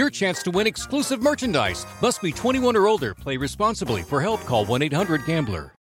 your 0.00 0.10
chance 0.10 0.42
to 0.42 0.50
win 0.50 0.66
exclusive 0.66 1.22
merchandise. 1.22 1.86
Must 2.00 2.20
be 2.22 2.32
21 2.32 2.74
or 2.74 2.88
older. 2.88 3.14
Play 3.14 3.36
responsibly. 3.36 4.02
For 4.02 4.20
help, 4.20 4.40
call 4.46 4.66
1-800-GAMBLER. 4.66 5.72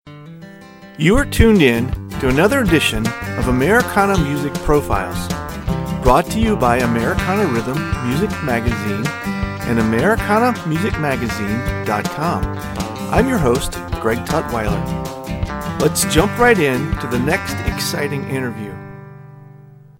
You 0.97 1.15
are 1.15 1.25
tuned 1.25 1.61
in 1.61 1.89
to 2.19 2.27
another 2.27 2.59
edition 2.59 3.07
of 3.37 3.47
Americana 3.47 4.17
Music 4.17 4.53
Profiles, 4.65 5.29
brought 6.03 6.25
to 6.31 6.41
you 6.41 6.57
by 6.57 6.79
Americana 6.79 7.45
Rhythm 7.45 7.77
Music 8.09 8.29
Magazine 8.43 9.07
and 9.69 9.79
AmericanaMusicMagazine.com. 9.79 12.43
I'm 13.13 13.29
your 13.29 13.37
host, 13.37 13.71
Greg 14.01 14.17
Tutwiler. 14.25 15.79
Let's 15.79 16.03
jump 16.13 16.37
right 16.37 16.59
in 16.59 16.91
to 16.97 17.07
the 17.07 17.19
next 17.19 17.53
exciting 17.73 18.29
interview. 18.29 18.75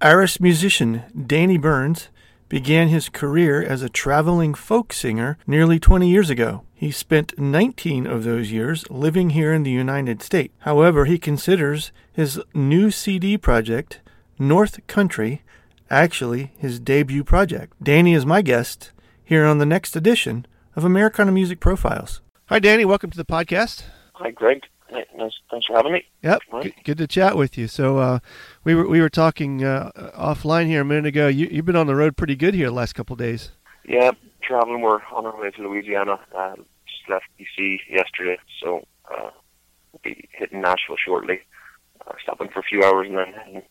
Irish 0.02 0.42
musician 0.42 1.04
Danny 1.26 1.58
Burns 1.58 2.10
began 2.50 2.90
his 2.90 3.08
career 3.08 3.62
as 3.62 3.82
a 3.82 3.90
traveling 3.90 4.54
folk 4.54 4.92
singer 4.92 5.38
nearly 5.48 5.80
20 5.80 6.10
years 6.10 6.30
ago. 6.30 6.64
He 6.74 6.92
spent 6.92 7.38
19 7.38 8.08
of 8.08 8.24
those 8.24 8.52
years 8.52 8.90
living 8.90 9.32
here 9.32 9.54
in 9.54 9.64
the 9.64 9.72
United 9.72 10.22
States. 10.22 10.54
However, 10.60 11.06
he 11.06 11.20
considers 11.20 11.92
his 12.12 12.42
new 12.54 12.90
CD 12.90 13.38
project, 13.38 14.02
North 14.40 14.86
Country, 14.88 15.44
actually 15.90 16.52
his 16.58 16.80
debut 16.80 17.24
project. 17.24 17.74
Danny 17.82 18.14
is 18.14 18.26
my 18.26 18.42
guest 18.42 18.92
here 19.24 19.46
on 19.46 19.60
the 19.60 19.66
next 19.66 19.96
edition 19.96 20.46
of 20.76 20.84
Americana 20.84 21.32
Music 21.32 21.60
Profiles. 21.60 22.22
Hi, 22.48 22.60
Danny. 22.60 22.84
Welcome 22.84 23.12
to 23.12 23.18
the 23.18 23.26
podcast. 23.26 23.84
Hi, 24.16 24.32
Greg. 24.32 24.64
Nice, 24.92 25.34
thanks 25.52 25.68
for 25.68 25.76
having 25.76 25.94
me. 25.94 26.06
Yep, 26.24 26.42
right. 26.52 26.84
good, 26.84 26.98
to 26.98 27.08
chat 27.08 27.38
with 27.38 27.58
you. 27.58 27.68
So 27.68 27.98
uh, 27.98 28.20
we 28.64 28.74
were 28.74 28.88
we 28.88 29.02
were 29.02 29.10
talking 29.10 29.64
uh, 29.64 29.92
offline 30.18 30.68
here 30.68 30.82
a 30.82 30.86
minute 30.86 31.06
ago. 31.06 31.28
You 31.28 31.48
you've 31.52 31.66
been 31.66 31.76
on 31.76 31.88
the 31.88 31.96
road 31.96 32.18
pretty 32.18 32.36
good 32.36 32.54
here 32.54 32.68
the 32.68 32.74
last 32.74 32.94
couple 32.94 33.14
of 33.14 33.20
days. 33.20 33.52
Yeah, 33.86 34.12
traveling. 34.42 34.82
We're 34.82 35.02
on 35.12 35.26
our 35.26 35.40
way 35.40 35.52
to 35.52 35.62
Louisiana. 35.62 36.20
Uh, 36.36 36.56
just 36.56 37.10
left 37.10 37.26
DC 37.40 37.80
yesterday, 37.90 38.38
so 38.62 38.86
uh, 39.12 39.30
we'll 39.92 40.02
be 40.04 40.28
hitting 40.32 40.62
Nashville 40.62 40.98
shortly. 41.04 41.42
Uh, 42.08 42.14
stopping 42.24 42.50
for 42.50 42.60
a 42.60 42.64
few 42.64 42.84
hours 42.84 43.08
and 43.08 43.18
then 43.18 43.34
heading, 43.34 43.62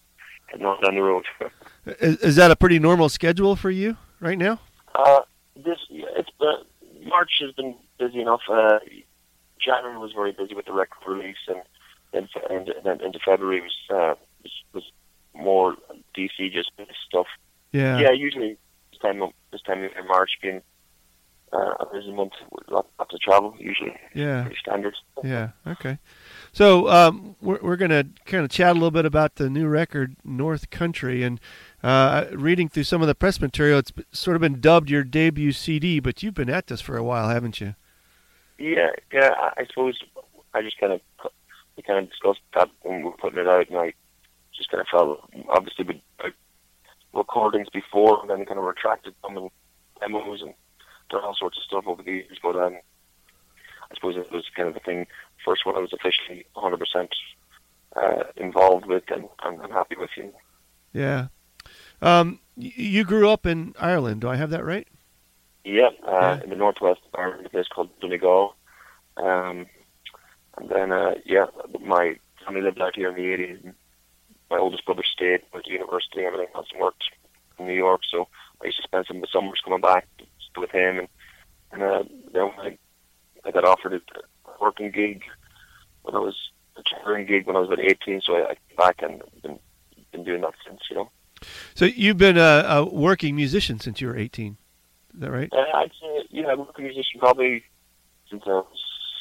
heading 0.46 0.66
on 0.66 0.80
down 0.82 0.94
the 0.94 1.02
road. 1.02 1.24
is, 1.86 2.16
is 2.18 2.36
that 2.36 2.50
a 2.50 2.56
pretty 2.56 2.78
normal 2.78 3.08
schedule 3.08 3.56
for 3.56 3.70
you 3.70 3.96
right 4.20 4.38
now? 4.38 4.60
Uh, 4.94 5.20
this 5.56 5.78
it's 5.90 6.28
uh, 6.40 6.62
March 7.04 7.30
has 7.40 7.52
been 7.52 7.74
busy 7.98 8.20
enough. 8.20 8.40
Uh, 8.50 8.78
January 9.68 9.98
was 9.98 10.12
very 10.12 10.32
busy 10.32 10.54
with 10.54 10.66
the 10.66 10.72
record 10.72 10.98
release, 11.06 11.36
and 11.46 11.62
then 12.12 12.28
and 12.48 12.70
then 12.84 13.00
into 13.04 13.18
February 13.24 13.60
was, 13.60 13.76
uh, 13.90 14.14
was 14.42 14.52
was 14.72 14.84
more 15.34 15.76
DC 16.16 16.52
just 16.52 16.70
stuff. 17.06 17.26
Yeah. 17.72 17.98
Yeah. 17.98 18.12
Usually 18.12 18.56
this 18.90 19.00
time 19.00 19.20
this 19.52 19.62
time 19.62 19.82
in 19.84 20.06
March 20.06 20.30
being 20.40 20.62
uh, 21.52 21.74
a 21.80 21.86
busy 21.92 22.12
month, 22.12 22.32
lots 22.70 22.88
of 22.98 23.20
travel 23.20 23.54
usually. 23.58 23.94
Yeah. 24.14 24.42
Pretty 24.42 24.58
standard. 24.60 24.94
Yeah. 25.22 25.50
Okay. 25.66 25.98
So 26.52 26.88
um, 26.88 27.36
we're 27.42 27.60
we're 27.60 27.76
gonna 27.76 28.04
kind 28.24 28.44
of 28.44 28.50
chat 28.50 28.70
a 28.70 28.74
little 28.74 28.90
bit 28.90 29.04
about 29.04 29.36
the 29.36 29.50
new 29.50 29.68
record, 29.68 30.16
North 30.24 30.70
Country, 30.70 31.22
and 31.22 31.40
uh, 31.82 32.24
reading 32.32 32.68
through 32.68 32.84
some 32.84 33.02
of 33.02 33.08
the 33.08 33.14
press 33.14 33.40
material, 33.40 33.78
it's 33.78 33.92
sort 34.12 34.34
of 34.34 34.40
been 34.40 34.60
dubbed 34.60 34.90
your 34.90 35.04
debut 35.04 35.52
CD, 35.52 36.00
but 36.00 36.22
you've 36.22 36.34
been 36.34 36.50
at 36.50 36.68
this 36.68 36.80
for 36.80 36.96
a 36.96 37.04
while, 37.04 37.28
haven't 37.28 37.60
you? 37.60 37.74
Yeah, 38.58 38.90
yeah. 39.12 39.30
I 39.56 39.66
suppose 39.66 39.98
I 40.54 40.62
just 40.62 40.78
kind 40.78 40.92
of 40.92 41.00
we 41.76 41.82
kind 41.82 42.00
of 42.00 42.10
discussed 42.10 42.40
that 42.54 42.68
when 42.82 42.98
we 42.98 43.04
were 43.04 43.12
putting 43.12 43.38
it 43.38 43.48
out, 43.48 43.68
and 43.68 43.78
I 43.78 43.94
just 44.54 44.70
kind 44.70 44.80
of 44.80 44.88
felt 44.88 45.30
obviously 45.48 45.84
with 45.84 45.96
uh, 46.24 46.30
recordings 47.12 47.68
before, 47.72 48.20
and 48.20 48.28
then 48.28 48.44
kind 48.44 48.58
of 48.58 48.64
retracted 48.64 49.14
them 49.22 49.36
and 49.36 49.50
demos 50.00 50.42
and 50.42 50.54
done 51.10 51.24
all 51.24 51.36
sorts 51.38 51.56
of 51.58 51.64
stuff 51.64 51.84
over 51.86 52.02
the 52.02 52.10
years. 52.10 52.38
But 52.42 52.56
um, 52.56 52.74
I 53.90 53.94
suppose 53.94 54.16
it 54.16 54.30
was 54.32 54.44
kind 54.56 54.68
of 54.68 54.74
the 54.74 54.80
thing. 54.80 55.06
First 55.44 55.64
one 55.64 55.76
I 55.76 55.80
was 55.80 55.92
officially 55.92 56.44
100% 56.56 57.08
uh, 57.96 58.24
involved 58.36 58.86
with, 58.86 59.04
and 59.10 59.28
I'm, 59.40 59.60
I'm 59.60 59.70
happy 59.70 59.96
with 59.96 60.10
you. 60.16 60.32
Yeah. 60.92 61.28
Um, 62.02 62.40
you 62.56 63.04
grew 63.04 63.30
up 63.30 63.46
in 63.46 63.74
Ireland. 63.78 64.20
Do 64.20 64.28
I 64.28 64.36
have 64.36 64.50
that 64.50 64.64
right? 64.64 64.88
Yeah, 65.68 65.90
uh, 66.02 66.38
yeah. 66.38 66.44
in 66.44 66.48
the 66.48 66.56
northwest 66.56 67.00
of 67.12 67.20
Ireland, 67.20 67.44
a 67.44 67.50
place 67.50 67.66
called 67.68 67.90
Donegal. 68.00 68.56
Um, 69.18 69.66
and 70.56 70.70
then, 70.70 70.92
uh, 70.92 71.16
yeah, 71.26 71.44
my 71.84 72.16
family 72.42 72.62
lived 72.62 72.80
out 72.80 72.96
here 72.96 73.10
in 73.10 73.16
the 73.16 73.44
80s. 73.44 73.74
My 74.50 74.56
oldest 74.56 74.86
brother 74.86 75.02
stayed 75.04 75.42
with 75.52 75.64
the 75.64 75.72
university 75.72 76.24
and 76.24 76.28
everything 76.28 76.48
else 76.54 76.68
and 76.72 76.80
worked 76.80 77.04
in 77.58 77.66
New 77.66 77.74
York. 77.74 78.00
So 78.10 78.28
I 78.62 78.66
used 78.66 78.78
to 78.78 78.82
spend 78.82 79.04
some 79.06 79.18
of 79.18 79.22
the 79.22 79.28
summers 79.30 79.60
coming 79.62 79.82
back 79.82 80.08
with 80.56 80.70
him. 80.70 81.00
And, 81.00 81.08
and 81.72 81.82
uh, 81.82 82.04
then 82.32 82.50
I, 82.58 82.78
I 83.44 83.50
got 83.50 83.66
offered 83.66 83.92
a 83.92 84.00
working 84.62 84.90
gig 84.90 85.22
when 86.00 86.14
I 86.14 86.18
was 86.18 86.36
a 86.78 86.82
touring 87.04 87.26
gig 87.26 87.46
when 87.46 87.56
I 87.56 87.60
was 87.60 87.68
about 87.68 87.84
18. 87.84 88.22
So 88.24 88.36
I, 88.36 88.52
I 88.52 88.54
came 88.54 88.76
back 88.78 89.02
and 89.02 89.22
been, 89.42 89.58
been 90.12 90.24
doing 90.24 90.40
that 90.40 90.54
since, 90.66 90.80
you 90.88 90.96
know. 90.96 91.10
So 91.74 91.84
you've 91.84 92.16
been 92.16 92.38
a, 92.38 92.64
a 92.66 92.84
working 92.86 93.36
musician 93.36 93.78
since 93.80 94.00
you 94.00 94.06
were 94.06 94.16
18? 94.16 94.56
Is 95.18 95.22
that 95.22 95.32
right? 95.32 95.52
Uh, 95.52 95.64
I'd 95.74 95.90
say, 96.00 96.28
yeah, 96.30 96.46
I've 96.46 96.58
been 96.58 96.66
a 96.76 96.80
musician 96.80 97.18
probably 97.18 97.64
since 98.30 98.44
I 98.46 98.50
was 98.50 98.66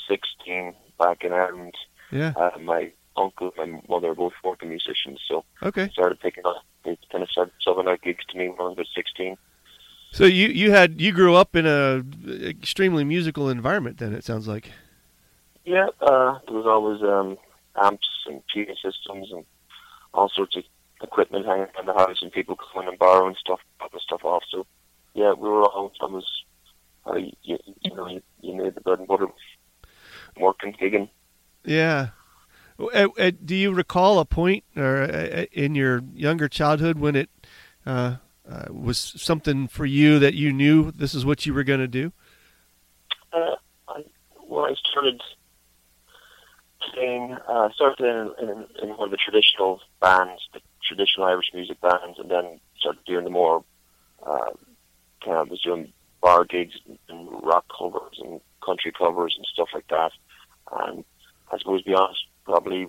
16 0.08 0.75
back 1.00 1.24
in 1.24 1.34
Ireland. 1.34 1.74
Yeah. 2.12 2.34
Uh, 2.35 2.52
my 2.59 2.91
uncle 3.16 3.52
and 3.58 3.74
my 3.74 3.81
mother 3.90 4.12
are 4.12 4.16
both 4.16 4.34
working 4.44 4.69
musicians, 4.69 5.19
so 5.28 5.44
okay. 5.63 5.86
I 5.86 5.90
started 5.90 6.19
picking 6.19 6.46
up, 6.46 6.63
they 6.86 7.00
kind 7.12 7.24
of 7.24 7.31
started 7.31 7.52
subbing 7.66 7.90
out 7.90 8.03
gigs 8.03 8.24
to 8.30 8.38
me 8.38 8.50
when 8.50 8.59
I 8.59 8.63
was 8.78 8.88
16. 8.96 9.38
So 10.12 10.25
you 10.25 10.50
you 10.50 10.72
had 10.72 11.02
you 11.02 11.12
grew 11.12 11.36
up 11.36 11.56
in 11.56 11.66
a 11.66 12.03
extremely 12.47 13.03
musical 13.03 13.50
environment. 13.50 13.97
Then 13.97 14.13
it 14.13 14.24
sounds 14.24 14.47
like. 14.47 14.72
Yeah, 15.66 15.88
uh, 16.00 16.40
there 16.46 16.56
was 16.56 16.66
always 16.66 17.02
um, 17.02 17.38
amps 17.75 18.07
and 18.28 18.41
PA 18.47 18.74
systems 18.75 19.31
and 19.31 19.44
all 20.13 20.30
sorts 20.30 20.56
of 20.56 20.63
equipment 21.02 21.46
hanging 21.46 21.68
around 21.75 21.88
the 21.88 21.94
house, 21.94 22.19
and 22.22 22.31
people 22.31 22.56
coming 22.56 22.88
and 22.88 23.00
borrowing 23.00 23.36
stuff, 23.38 23.59
popping 23.80 24.00
stuff 24.00 24.24
off. 24.24 24.44
So 24.50 24.66
yeah, 25.18 25.34
we 25.34 25.50
were 25.50 25.64
all 25.64 25.92
was, 26.00 26.26
uh, 27.08 27.16
you, 27.16 27.58
you 27.82 27.96
know, 27.96 28.08
you, 28.08 28.22
you 28.40 28.56
made 28.56 28.76
the 28.76 28.82
bread 28.82 29.00
and 29.00 29.08
butter 29.08 29.28
working, 30.40 30.74
gigging. 30.80 31.10
Yeah. 31.66 32.10
Uh, 32.80 33.08
uh, 33.18 33.31
do 33.44 33.56
you 33.56 33.74
recall 33.74 34.19
a 34.19 34.25
point 34.25 34.64
or 34.75 35.02
uh, 35.02 35.46
in 35.52 35.74
your 35.74 36.04
younger 36.14 36.48
childhood 36.48 37.00
when 37.00 37.16
it 37.16 37.31
uh, 37.88 38.18
uh, 38.48 38.66
was 38.69 39.00
something 39.18 39.68
for 39.68 39.88
you 39.88 40.19
that 40.19 40.36
you 40.36 40.54
knew 40.54 40.92
this 40.92 41.16
is 41.16 41.25
what 41.25 41.48
you 41.48 41.54
were 41.56 41.63
going 41.63 41.80
to 41.80 41.88
do? 41.88 42.13
Uh, 43.34 43.56
I, 43.88 44.04
when 44.48 44.72
I 44.72 44.75
started 44.92 45.20
playing, 46.94 47.36
uh, 47.48 47.70
started 47.74 48.06
in, 48.06 48.48
in, 48.48 48.66
in 48.84 48.90
one 48.90 49.08
of 49.08 49.12
the 49.12 49.18
traditional 49.18 49.81
bands, 50.00 50.44
the 50.54 50.62
traditional 50.88 51.25
Irish 51.25 51.48
music 51.56 51.81
bands, 51.81 52.20
and 52.20 52.30
then 52.30 52.60
started 52.78 53.04
doing 53.06 53.24
the 53.24 53.31
more 53.31 53.63
uh, 54.24 54.52
of 55.25 55.50
was 55.50 55.62
doing 55.62 55.92
bar 56.22 56.46
gigs 56.46 56.75
and 57.10 57.30
rock 57.44 57.66
covers 57.78 58.19
and 58.19 58.42
country 58.64 58.92
covers 58.98 59.36
and 59.38 59.46
stuff 59.46 59.69
like 59.74 59.88
that. 59.90 60.12
And 60.72 61.04
I 61.52 61.58
suppose, 61.58 61.84
to 61.84 61.90
be 61.90 61.96
honest, 61.96 62.25
probably 62.46 62.88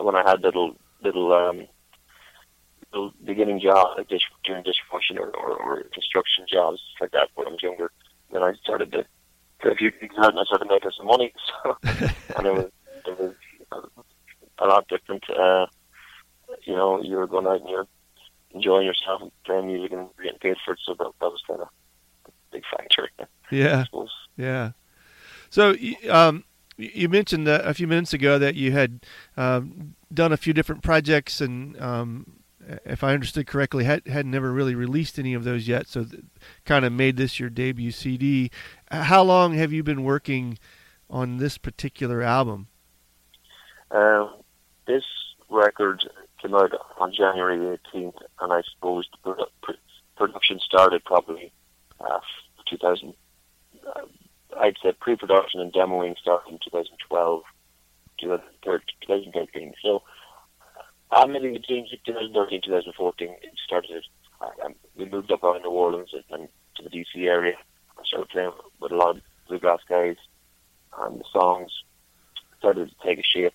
when 0.00 0.16
I 0.16 0.28
had 0.28 0.42
little 0.42 0.76
little 1.02 1.32
um, 1.32 1.66
little 2.92 3.12
beginning 3.24 3.60
jobs 3.60 3.94
like 3.96 4.08
dish, 4.08 4.22
doing 4.44 4.62
dishwashing 4.62 5.18
or, 5.18 5.30
or, 5.30 5.56
or 5.56 5.82
construction 5.92 6.46
jobs 6.50 6.80
like 7.00 7.12
that 7.12 7.28
when 7.34 7.46
I 7.48 7.50
was 7.50 7.62
younger, 7.62 7.90
then 8.30 8.42
I 8.42 8.54
started 8.62 8.92
to 8.92 9.04
a 9.70 9.74
few 9.76 9.90
gigs 9.92 10.14
out 10.18 10.30
and 10.30 10.40
I 10.40 10.44
started 10.44 10.68
making 10.68 10.90
some 10.96 11.06
money. 11.06 11.32
So, 11.62 11.76
and 12.36 12.46
it 12.46 12.52
was, 12.52 12.70
it 13.06 13.18
was 13.18 13.34
a 14.58 14.66
lot 14.66 14.88
different. 14.88 15.24
Uh, 15.30 15.66
you 16.64 16.74
know, 16.74 17.00
you 17.02 17.16
were 17.16 17.26
going 17.26 17.46
out 17.46 17.60
and 17.60 17.68
you're 17.68 17.86
enjoying 18.54 18.86
yourself 18.86 19.22
and 19.22 19.30
playing 19.44 19.66
music 19.66 19.92
and 19.92 20.08
getting 20.22 20.38
paid 20.38 20.56
for 20.64 20.74
it. 20.74 20.80
So 20.84 20.94
that, 20.94 21.12
that 21.20 21.30
was 21.30 21.42
kind 21.46 21.60
of 21.60 21.68
a 22.26 22.30
big 22.50 22.62
factor. 22.76 23.08
Yeah. 23.50 23.84
Yeah. 24.34 24.70
So, 25.50 25.74
um, 26.08 26.44
you 26.78 27.06
mentioned 27.10 27.46
a 27.46 27.74
few 27.74 27.86
minutes 27.86 28.14
ago 28.14 28.38
that 28.38 28.54
you 28.54 28.72
had 28.72 29.04
um, 29.36 29.94
done 30.12 30.32
a 30.32 30.38
few 30.38 30.54
different 30.54 30.82
projects, 30.82 31.42
and 31.42 31.78
um, 31.78 32.40
if 32.86 33.04
I 33.04 33.12
understood 33.12 33.46
correctly, 33.46 33.84
had 33.84 34.06
had 34.06 34.24
never 34.24 34.50
really 34.50 34.74
released 34.74 35.18
any 35.18 35.34
of 35.34 35.44
those 35.44 35.68
yet. 35.68 35.86
So, 35.86 36.04
th- 36.04 36.24
kind 36.64 36.86
of 36.86 36.92
made 36.92 37.18
this 37.18 37.38
your 37.38 37.50
debut 37.50 37.90
CD. 37.90 38.50
How 38.90 39.22
long 39.22 39.52
have 39.52 39.70
you 39.70 39.82
been 39.82 40.02
working 40.02 40.58
on 41.10 41.36
this 41.36 41.58
particular 41.58 42.22
album? 42.22 42.68
Uh, 43.90 44.28
this 44.86 45.04
record 45.50 46.08
out 46.50 46.72
on 46.98 47.12
January 47.12 47.78
18th, 47.94 48.16
and 48.40 48.52
I 48.52 48.62
suppose 48.74 49.08
the 49.24 49.46
production 50.16 50.58
started 50.60 51.04
probably 51.04 51.52
uh, 52.00 52.20
2000. 52.68 53.14
Uh, 53.86 54.00
I'd 54.60 54.76
say 54.82 54.92
pre-production 55.00 55.60
and 55.60 55.72
demoing 55.72 56.18
started 56.18 56.52
in 56.52 56.58
2012, 56.64 57.42
2013. 58.20 59.72
So, 59.82 60.02
I'm 61.10 61.24
um, 61.24 61.32
maybe 61.32 61.52
between 61.52 61.86
2013 61.90 62.62
2014, 62.62 63.28
it 63.28 63.38
started. 63.64 64.04
Um, 64.64 64.74
we 64.96 65.04
moved 65.04 65.30
up 65.30 65.44
out 65.44 65.56
in 65.56 65.62
New 65.62 65.68
Orleans 65.68 66.10
and 66.30 66.48
to 66.76 66.82
the 66.82 66.90
DC 66.90 67.26
area. 67.26 67.54
I 67.98 68.02
started 68.04 68.30
playing 68.30 68.52
with 68.80 68.92
a 68.92 68.96
lot 68.96 69.16
of 69.16 69.22
bluegrass 69.48 69.80
guys, 69.88 70.16
and 70.98 71.20
the 71.20 71.24
songs 71.32 71.70
started 72.58 72.90
to 72.90 73.06
take 73.06 73.18
a 73.18 73.22
shape 73.22 73.54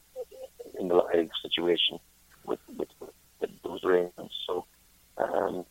in 0.80 0.88
the 0.88 0.95
live 0.95 1.30
situation 1.42 2.00
with 2.47 2.59
with, 2.77 2.89
with 2.99 3.51
those 3.63 3.83
arrangements. 3.83 4.33
So 4.47 4.65
um, 5.17 5.65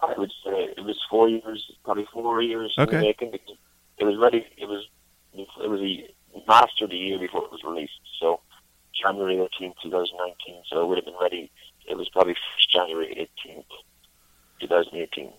I 0.00 0.14
would 0.16 0.32
say 0.44 0.74
it 0.76 0.84
was 0.84 0.98
four 1.10 1.28
years, 1.28 1.70
probably 1.84 2.06
four 2.12 2.40
years 2.40 2.74
okay. 2.78 2.96
in 2.96 3.00
the 3.00 3.06
making. 3.06 3.30
Because 3.32 3.56
it 3.98 4.04
was 4.04 4.16
ready. 4.16 4.46
It 4.56 4.66
was 4.66 4.86
it 5.34 5.68
was 5.68 5.80
a 5.80 6.08
master 6.48 6.86
the 6.86 6.96
year 6.96 7.18
before 7.18 7.44
it 7.44 7.52
was 7.52 7.62
released. 7.64 8.00
So 8.20 8.40
January 8.94 9.36
18th, 9.36 9.74
2019. 9.82 10.62
So 10.68 10.82
it 10.82 10.86
would 10.86 10.98
have 10.98 11.04
been 11.04 11.14
ready. 11.20 11.50
It 11.86 11.96
was 11.96 12.08
probably 12.08 12.36
January 12.72 13.28
18th, 13.46 13.64
2018. 14.60 15.32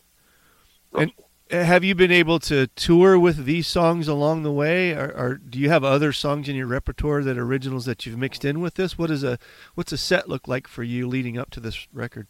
And 0.97 1.11
have 1.51 1.83
you 1.83 1.94
been 1.94 2.12
able 2.12 2.39
to 2.39 2.68
tour 2.68 3.19
with 3.19 3.45
these 3.45 3.68
songs 3.68 4.07
along 4.07 4.44
the 4.44 4.51
way, 4.51 4.94
or, 4.94 5.13
or, 5.15 5.36
do 5.36 5.59
you 5.59 5.69
have 5.69 5.83
other 5.83 6.12
songs 6.12 6.50
in 6.50 6.56
your 6.56 6.65
repertoire 6.65 7.24
that 7.24 7.38
are 7.38 7.44
originals 7.44 7.86
that 7.86 8.06
you've 8.06 8.18
mixed 8.18 8.44
in 8.44 8.62
with 8.62 8.75
this? 8.75 8.97
What 8.97 9.12
is 9.12 9.24
a 9.24 9.38
what's 9.75 9.92
a 9.92 9.97
set 9.97 10.27
look 10.27 10.47
like 10.47 10.68
for 10.68 10.81
you 10.81 11.07
leading 11.07 11.38
up 11.38 11.51
to 11.51 11.59
this 11.59 11.88
record? 11.94 12.27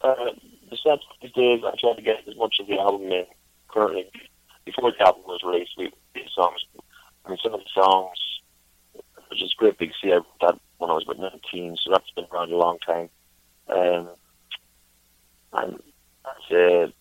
Uh, 0.00 0.14
the 0.68 0.76
set 0.82 0.98
these 1.22 1.62
I 1.64 1.74
try 1.78 1.94
to 1.94 2.02
get 2.02 2.26
as 2.26 2.36
much 2.36 2.56
of 2.60 2.66
the 2.66 2.78
album 2.78 3.10
in. 3.12 3.26
Currently, 3.68 4.10
before 4.64 4.92
the 4.92 5.06
album 5.06 5.22
was 5.26 5.40
released, 5.44 5.72
we 5.78 5.92
did 6.14 6.28
songs. 6.34 6.64
I 7.24 7.28
mean, 7.28 7.38
some 7.42 7.54
of 7.54 7.60
the 7.60 7.82
songs, 7.82 8.18
which 9.30 9.42
is 9.42 9.54
great 9.54 9.78
big 9.78 9.92
sea. 10.02 10.12
I 10.12 10.16
wrote 10.16 10.26
that 10.40 10.60
when 10.78 10.90
I 10.90 10.94
was 10.94 11.04
about 11.04 11.20
nineteen, 11.20 11.76
so 11.76 11.92
that's 11.92 12.10
been 12.10 12.26
around 12.32 12.52
a 12.52 12.56
long 12.56 12.78
time. 12.80 13.08
Um, 13.68 14.08
and 15.52 15.82
I 16.24 16.32
said. 16.48 16.92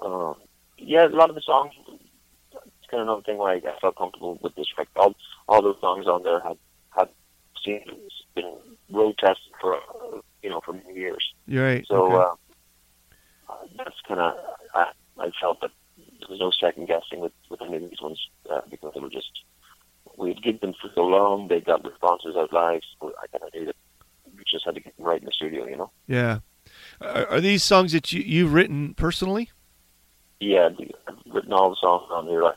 Um, 0.00 0.34
yeah, 0.84 1.06
a 1.06 1.08
lot 1.08 1.30
of 1.30 1.34
the 1.34 1.42
songs. 1.42 1.72
It's 1.86 2.90
kind 2.90 3.00
of 3.00 3.08
another 3.08 3.22
thing 3.22 3.38
where 3.38 3.50
I, 3.50 3.56
I 3.56 3.78
felt 3.80 3.96
comfortable 3.96 4.38
with 4.42 4.54
this 4.54 4.66
record. 4.76 4.96
All, 4.96 5.14
all 5.48 5.62
those 5.62 5.80
songs 5.80 6.06
on 6.06 6.22
there 6.22 6.40
had 6.40 6.58
had 6.90 7.08
seen 7.64 7.80
been 8.34 8.56
road 8.90 9.16
tested 9.18 9.52
for 9.60 9.78
you 10.42 10.50
know 10.50 10.60
for 10.64 10.72
many 10.72 10.94
years. 10.94 11.32
You're 11.46 11.64
right. 11.64 11.86
So 11.88 12.06
okay. 12.06 12.30
uh, 13.48 13.54
that's 13.76 13.96
kind 14.06 14.20
of 14.20 14.34
I, 14.74 14.92
I 15.18 15.30
felt 15.40 15.60
that 15.60 15.70
there 15.96 16.28
was 16.28 16.40
no 16.40 16.50
second 16.50 16.86
guessing 16.86 17.20
with 17.20 17.32
with 17.50 17.60
any 17.62 17.76
of 17.76 17.90
these 17.90 18.00
ones 18.00 18.20
uh, 18.50 18.60
because 18.70 18.92
they 18.94 19.00
were 19.00 19.10
just 19.10 19.30
we'd 20.16 20.42
given 20.42 20.60
them 20.60 20.74
for 20.80 20.90
so 20.94 21.02
long. 21.02 21.48
They 21.48 21.60
got 21.60 21.84
responses 21.84 22.36
out 22.36 22.52
live, 22.52 22.82
so 23.00 23.12
I 23.22 23.26
kind 23.26 23.44
of 23.44 23.54
knew 23.54 23.66
that 23.66 23.76
we 24.36 24.44
just 24.50 24.64
had 24.64 24.74
to 24.74 24.80
get 24.80 24.96
them 24.96 25.06
right 25.06 25.20
in 25.20 25.26
the 25.26 25.32
studio. 25.32 25.66
You 25.66 25.76
know. 25.76 25.90
Yeah. 26.06 26.40
Are, 27.00 27.26
are 27.26 27.40
these 27.40 27.62
songs 27.62 27.92
that 27.92 28.12
you 28.12 28.22
you've 28.22 28.52
written 28.52 28.94
personally? 28.94 29.50
Yeah, 30.42 30.70
I've 31.06 31.32
written 31.32 31.52
all 31.52 31.70
the 31.70 31.76
songs 31.80 32.08
on 32.10 32.26
here. 32.26 32.44
I, 32.44 32.52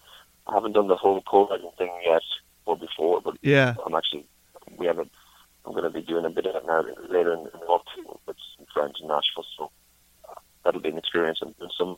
I 0.47 0.53
haven't 0.53 0.73
done 0.73 0.87
the 0.87 0.95
whole 0.95 1.21
co-writing 1.21 1.69
thing 1.77 1.91
yet 2.05 2.23
or 2.65 2.75
before, 2.75 3.21
but 3.21 3.37
yeah, 3.41 3.75
I'm 3.85 3.93
actually 3.93 4.25
we 4.77 4.87
haven't. 4.87 5.11
I'm 5.65 5.71
going 5.71 5.83
to 5.83 5.89
be 5.89 6.01
doing 6.01 6.25
a 6.25 6.29
bit 6.29 6.45
of 6.45 6.55
it 6.55 6.65
now 6.67 6.83
later 7.09 7.33
in 7.33 7.43
the 7.43 7.65
month 7.67 7.83
with 8.27 8.37
some 8.57 8.67
friends 8.73 8.95
in 9.01 9.07
Nashville, 9.07 9.45
so 9.57 9.71
that'll 10.63 10.81
be 10.81 10.89
an 10.89 10.97
experience. 10.97 11.39
And, 11.41 11.55
some 11.77 11.97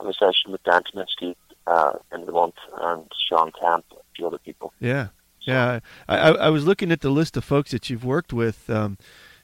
on 0.00 0.08
a 0.08 0.12
session 0.12 0.52
with 0.52 0.62
Dan 0.62 0.82
Tyminski 0.82 1.34
uh, 1.66 1.92
end 2.12 2.22
of 2.22 2.26
the 2.26 2.32
month 2.32 2.54
and 2.80 3.10
Shawn 3.28 3.52
Camp, 3.60 3.84
a 3.92 3.96
few 4.16 4.26
other 4.26 4.38
people. 4.38 4.72
Yeah, 4.80 5.08
yeah. 5.42 5.80
I, 6.08 6.16
I 6.16 6.48
was 6.50 6.66
looking 6.66 6.90
at 6.90 7.00
the 7.00 7.10
list 7.10 7.36
of 7.36 7.44
folks 7.44 7.70
that 7.72 7.90
you've 7.90 8.04
worked 8.04 8.32
with. 8.32 8.68
Um, 8.70 8.96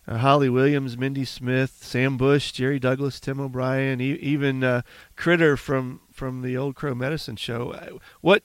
uh, 0.07 0.19
Holly 0.19 0.49
Williams, 0.49 0.97
Mindy 0.97 1.25
Smith, 1.25 1.79
Sam 1.81 2.17
Bush, 2.17 2.53
Jerry 2.53 2.79
Douglas, 2.79 3.21
Tim 3.21 3.41
O'Brien, 3.41 4.01
e- 4.01 4.15
even 4.15 4.63
uh, 4.63 4.83
Critter 5.17 5.57
from 5.57 6.01
from 6.13 6.43
the 6.43 6.57
Old 6.57 6.75
Crow 6.75 6.95
Medicine 6.95 7.37
Show. 7.37 7.73
Uh, 7.73 7.99
what 8.21 8.45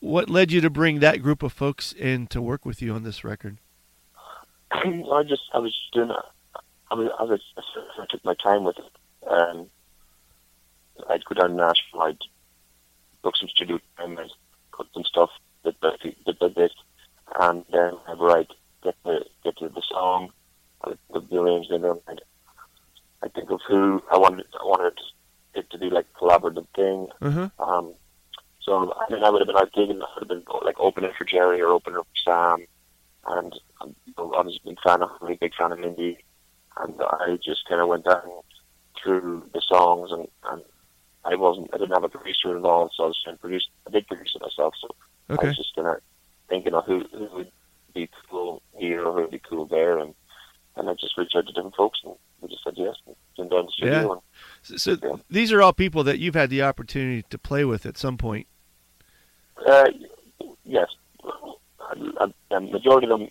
what 0.00 0.28
led 0.28 0.52
you 0.52 0.60
to 0.60 0.70
bring 0.70 1.00
that 1.00 1.22
group 1.22 1.42
of 1.42 1.52
folks 1.52 1.92
in 1.92 2.26
to 2.28 2.40
work 2.40 2.64
with 2.64 2.82
you 2.82 2.92
on 2.92 3.02
this 3.02 3.24
record? 3.24 3.58
I 4.70 5.22
just 5.26 5.42
I 5.52 5.58
was 5.58 5.74
doing 5.92 6.10
a, 6.10 6.22
I 6.90 6.94
was, 6.94 7.10
I 7.18 7.22
was 7.24 7.40
I 7.98 8.06
took 8.08 8.24
my 8.24 8.34
time 8.34 8.64
with 8.64 8.76
it. 8.78 9.30
Um, 9.30 9.66
I'd 11.08 11.24
go 11.24 11.34
down 11.34 11.50
to 11.50 11.56
Nashville, 11.56 12.02
I'd 12.02 12.18
book 13.22 13.36
some 13.36 13.48
studio 13.48 13.78
time, 13.96 14.18
I'd 14.18 14.30
cut 14.72 14.86
some 14.94 15.04
stuff 15.04 15.30
bit 15.64 15.80
by 15.80 16.48
bit 16.48 16.72
and 17.40 17.64
then 17.72 17.94
whenever 18.04 18.30
I'd 18.30 18.52
get 18.82 18.94
the 19.04 19.24
get 19.42 19.56
to 19.58 19.68
the 19.68 19.82
song 19.88 20.30
arranged 21.32 21.70
in 21.70 21.82
their 21.82 21.96
mind. 22.06 22.22
I 23.22 23.28
think 23.28 23.50
of 23.50 23.60
who 23.66 24.02
I 24.12 24.18
wanted. 24.18 24.46
I 24.60 24.64
wanted 24.64 24.98
it 25.54 25.70
to 25.70 25.78
be 25.78 25.90
like 25.90 26.06
a 26.14 26.18
collaborative 26.18 26.66
thing. 26.74 27.08
Mm-hmm. 27.22 27.62
Um, 27.62 27.94
so 28.60 28.92
I 28.92 29.12
mean, 29.12 29.24
I 29.24 29.30
would 29.30 29.40
have 29.40 29.46
been 29.46 29.56
out 29.56 29.72
gigging. 29.72 30.02
I 30.02 30.06
would 30.14 30.20
have 30.20 30.28
been 30.28 30.44
like 30.62 30.78
opening 30.78 31.12
for 31.16 31.24
Jerry 31.24 31.60
or 31.60 31.68
opening 31.68 32.00
for 32.00 32.06
Sam, 32.24 32.66
and 33.26 33.54
um, 33.80 33.94
I 34.18 34.22
was 34.22 34.58
a 34.62 34.68
big 34.68 34.78
fan 34.84 35.02
of, 35.02 35.10
really 35.20 35.36
big 35.36 35.54
fan 35.54 35.72
of 35.72 35.78
Mindy, 35.78 36.18
and 36.76 36.94
I 37.00 37.38
just 37.44 37.68
kind 37.68 37.80
of 37.80 37.88
went 37.88 38.04
down 38.04 38.22
through 39.02 39.48
the 39.52 39.60
songs, 39.60 40.10
and, 40.12 40.28
and 40.50 40.62
I 41.24 41.36
wasn't. 41.36 41.70
I 41.72 41.78
didn't 41.78 41.94
have 41.94 42.04
a 42.04 42.08
producer 42.08 42.54
involved, 42.56 42.94
so 42.96 43.04
I 43.04 43.06
was 43.08 43.20
trying 43.22 43.36
to 43.36 43.40
produce. 43.40 43.68
I 43.86 43.90
did 43.90 44.06
produce 44.06 44.34
it 44.34 44.42
myself, 44.42 44.74
so 44.80 44.88
okay. 45.30 45.46
I 45.46 45.48
was 45.48 45.56
just 45.56 45.74
kind 45.74 45.88
of 45.88 45.96
thinking 46.48 46.74
of 46.74 46.84
who, 46.84 47.04
who 47.12 47.28
would 47.36 47.52
be 47.94 48.08
cool 48.30 48.62
here 48.76 49.04
or 49.04 49.12
who 49.12 49.20
would 49.22 49.30
be 49.30 49.40
cool 49.48 49.66
there, 49.66 49.98
and 49.98 50.14
just 51.04 51.18
reached 51.18 51.36
out 51.36 51.46
to 51.46 51.52
different 51.52 51.76
folks, 51.76 52.00
and 52.04 52.14
we 52.40 52.48
just 52.48 52.64
said 52.64 52.74
yes, 52.76 52.96
and 53.06 53.14
came 53.36 53.48
down 53.48 53.62
to 53.62 53.66
the 53.66 53.72
studio. 53.72 53.94
Yeah. 53.94 54.12
And, 54.12 54.20
so, 54.62 54.76
so 54.76 54.96
yeah. 55.02 55.16
these 55.30 55.52
are 55.52 55.62
all 55.62 55.72
people 55.72 56.04
that 56.04 56.18
you've 56.18 56.34
had 56.34 56.50
the 56.50 56.62
opportunity 56.62 57.24
to 57.30 57.38
play 57.38 57.64
with 57.64 57.86
at 57.86 57.96
some 57.96 58.16
point. 58.16 58.46
Uh, 59.66 59.90
yes, 60.64 60.88
the 62.50 62.60
majority 62.60 63.08
of 63.08 63.18
them 63.18 63.28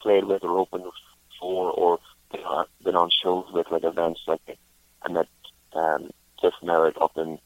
played 0.00 0.24
with 0.24 0.42
or 0.42 0.58
opened 0.58 0.84
for, 1.38 1.70
or 1.70 1.98
been 2.84 2.96
on 2.96 3.10
shows 3.22 3.46
with, 3.52 3.66
like 3.70 3.84
events 3.84 4.20
like 4.26 4.40
I 5.02 5.08
met 5.10 5.28
um, 5.74 6.10
Tift 6.42 6.62
Merritt 6.62 7.00
up 7.00 7.16
in 7.16 7.38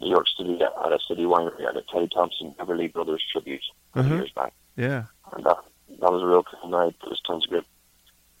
New 0.00 0.10
York 0.10 0.26
City 0.36 0.58
at 0.62 0.92
a 0.92 0.98
city 1.08 1.22
winery 1.22 1.66
at 1.68 1.76
a 1.76 1.82
Teddy 1.92 2.08
Thompson 2.12 2.54
Everly 2.58 2.92
Brothers 2.92 3.22
tribute 3.32 3.62
uh-huh. 3.94 4.14
years 4.14 4.30
back. 4.34 4.52
Yeah, 4.76 5.04
and 5.32 5.44
that 5.44 5.58
that 6.00 6.12
was 6.12 6.22
a 6.22 6.26
real 6.26 6.44
cool 6.44 6.70
night. 6.70 6.94
There 7.00 7.10
was 7.10 7.20
tons 7.26 7.44
of 7.44 7.50
great 7.50 7.64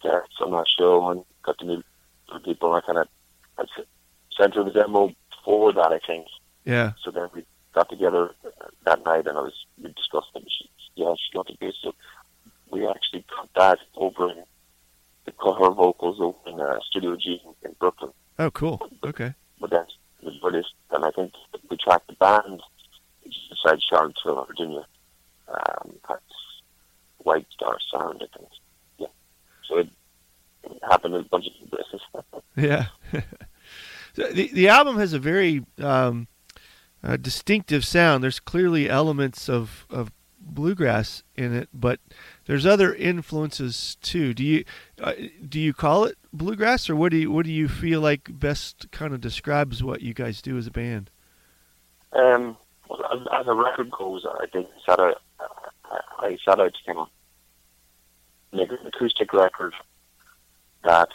guests 0.02 0.36
on 0.40 0.52
that 0.52 0.66
show 0.78 1.10
and 1.10 1.24
got 1.42 1.58
to 1.58 1.64
meet 1.64 1.84
people. 2.44 2.72
I 2.72 2.80
kind 2.80 2.98
of 2.98 3.08
I 3.58 3.64
her 4.54 4.64
the 4.64 4.70
demo 4.70 5.12
before 5.30 5.72
that, 5.72 5.92
I 5.92 5.98
think. 6.06 6.26
Yeah. 6.64 6.92
So 7.02 7.10
then 7.10 7.28
we 7.34 7.44
got 7.74 7.88
together 7.88 8.34
that 8.84 9.04
night, 9.04 9.26
and 9.26 9.38
I 9.38 9.42
was 9.42 9.54
we 9.82 9.92
discussed 9.92 10.30
it. 10.34 10.44
She, 10.46 10.68
yeah, 10.96 11.14
she 11.16 11.36
got 11.36 11.46
the 11.46 11.54
be 11.54 11.72
so. 11.82 11.94
We 12.70 12.86
actually 12.86 13.24
cut 13.34 13.48
that 13.56 13.78
over 13.96 14.30
in 14.30 14.44
the 15.24 15.32
cut 15.32 15.58
her 15.58 15.70
vocals 15.70 16.20
over 16.20 16.36
in 16.46 16.60
uh, 16.60 16.78
Studio 16.90 17.16
G 17.16 17.40
in, 17.44 17.70
in 17.70 17.76
Brooklyn. 17.78 18.12
Oh, 18.38 18.50
cool. 18.50 18.80
Okay. 19.04 19.34
But 19.60 19.70
then 19.70 19.86
the 20.22 20.32
British, 20.40 20.66
and 20.90 21.04
I 21.04 21.10
think 21.10 21.32
we 21.70 21.76
tracked 21.76 22.08
the 22.08 22.14
band 22.14 22.60
inside 23.24 23.80
Charlottesville, 23.82 24.44
Virginia. 24.46 24.86
Um, 25.48 25.94
that's 26.08 26.22
White 27.18 27.46
Star 27.50 27.78
Sound, 27.92 28.22
I 28.22 28.38
think. 28.38 28.50
Yeah. 28.98 29.06
So 29.66 29.78
it, 29.78 29.88
it 30.64 30.82
happened 30.90 31.14
in 31.14 31.20
a 31.22 31.24
bunch 31.24 31.46
of 31.46 31.70
places. 31.70 32.00
yeah. 32.56 32.86
The 34.38 34.50
the 34.52 34.68
album 34.68 34.98
has 34.98 35.12
a 35.12 35.18
very 35.18 35.64
um, 35.78 36.28
uh, 37.02 37.16
distinctive 37.16 37.84
sound. 37.84 38.22
There's 38.22 38.38
clearly 38.38 38.88
elements 38.88 39.48
of 39.48 39.84
of 39.90 40.12
bluegrass 40.40 41.24
in 41.36 41.54
it, 41.54 41.68
but 41.74 41.98
there's 42.46 42.64
other 42.64 42.94
influences 42.94 43.96
too. 44.00 44.32
Do 44.32 44.44
you 44.44 44.64
uh, 45.02 45.14
do 45.48 45.58
you 45.58 45.74
call 45.74 46.04
it 46.04 46.16
bluegrass, 46.32 46.88
or 46.88 46.94
what 46.94 47.10
do 47.10 47.18
you 47.18 47.32
what 47.32 47.46
do 47.46 47.52
you 47.52 47.66
feel 47.66 48.00
like 48.00 48.28
best 48.30 48.90
kind 48.92 49.12
of 49.12 49.20
describes 49.20 49.82
what 49.82 50.02
you 50.02 50.14
guys 50.14 50.40
do 50.40 50.56
as 50.56 50.68
a 50.68 50.70
band? 50.70 51.10
Um, 52.12 52.56
well, 52.88 53.04
as, 53.32 53.46
a 53.46 53.54
record 53.54 53.90
goes, 53.90 54.24
I 54.40 54.46
think 54.46 54.68
set 54.86 54.98
out, 54.98 55.20
I 56.20 56.38
set 56.42 56.58
out 56.60 56.72
to 56.72 56.84
kind 56.86 56.98
of 57.00 57.08
make 58.52 58.70
an 58.70 58.86
acoustic 58.86 59.32
record 59.32 59.74
that 60.84 61.08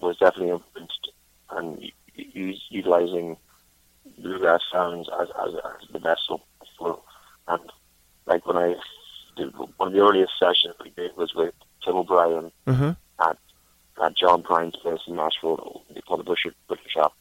was 0.00 0.16
definitely 0.16 0.50
influenced 0.50 1.12
and 1.50 1.92
utilizing 2.14 3.36
bluegrass 4.18 4.60
sounds 4.72 5.08
as, 5.20 5.28
as, 5.42 5.54
as 5.54 5.88
the 5.92 5.98
vessel 5.98 6.44
for 6.78 7.00
and 7.48 7.60
like 8.26 8.46
when 8.46 8.56
I 8.56 8.74
did 9.36 9.54
one 9.56 9.88
of 9.88 9.92
the 9.92 10.00
earliest 10.00 10.32
sessions 10.38 10.74
we 10.82 10.90
did 10.90 11.16
was 11.16 11.34
with 11.34 11.54
Tim 11.84 11.96
O'Brien 11.96 12.52
uh-huh. 12.66 12.94
at 13.20 13.38
at 14.02 14.16
John 14.16 14.42
Prine's 14.42 14.76
place 14.76 15.00
in 15.06 15.16
Nashville. 15.16 15.82
They 15.92 16.00
call 16.00 16.16
the 16.16 16.24
Butcher 16.24 16.54
Butcher 16.68 16.88
Shop. 16.88 17.14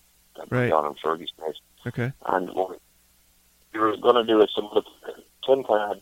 Right. 0.50 0.70
John 0.70 0.86
and 0.86 0.98
Fergie's 1.00 1.32
place. 1.38 1.58
Okay. 1.86 2.12
And 2.26 2.50
we 3.74 3.80
were 3.80 3.98
going 3.98 4.16
to 4.16 4.24
do 4.24 4.42
it. 4.42 4.50
Some 4.56 4.66
of 4.66 4.84
the 4.84 5.14
Tim 5.46 5.64
kind 5.64 5.84
of 5.84 5.90
had 5.90 6.02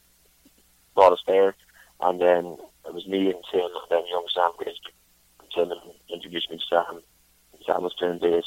brought 0.96 1.14
us 1.14 1.24
there, 1.28 1.56
and 2.00 2.22
then 2.22 2.58
it 2.86 2.94
was 2.94 3.08
me 3.08 3.28
and 3.28 3.44
Tim, 3.52 3.62
and 3.62 3.90
then 3.90 4.04
young 4.10 4.26
Sam. 4.34 4.52
Tim 5.54 5.74
introduced 6.14 6.50
me 6.50 6.58
to 6.58 6.64
Sam. 6.70 7.02
Sam 7.66 7.84
was 7.84 7.94
playing 7.98 8.20
bass. 8.20 8.46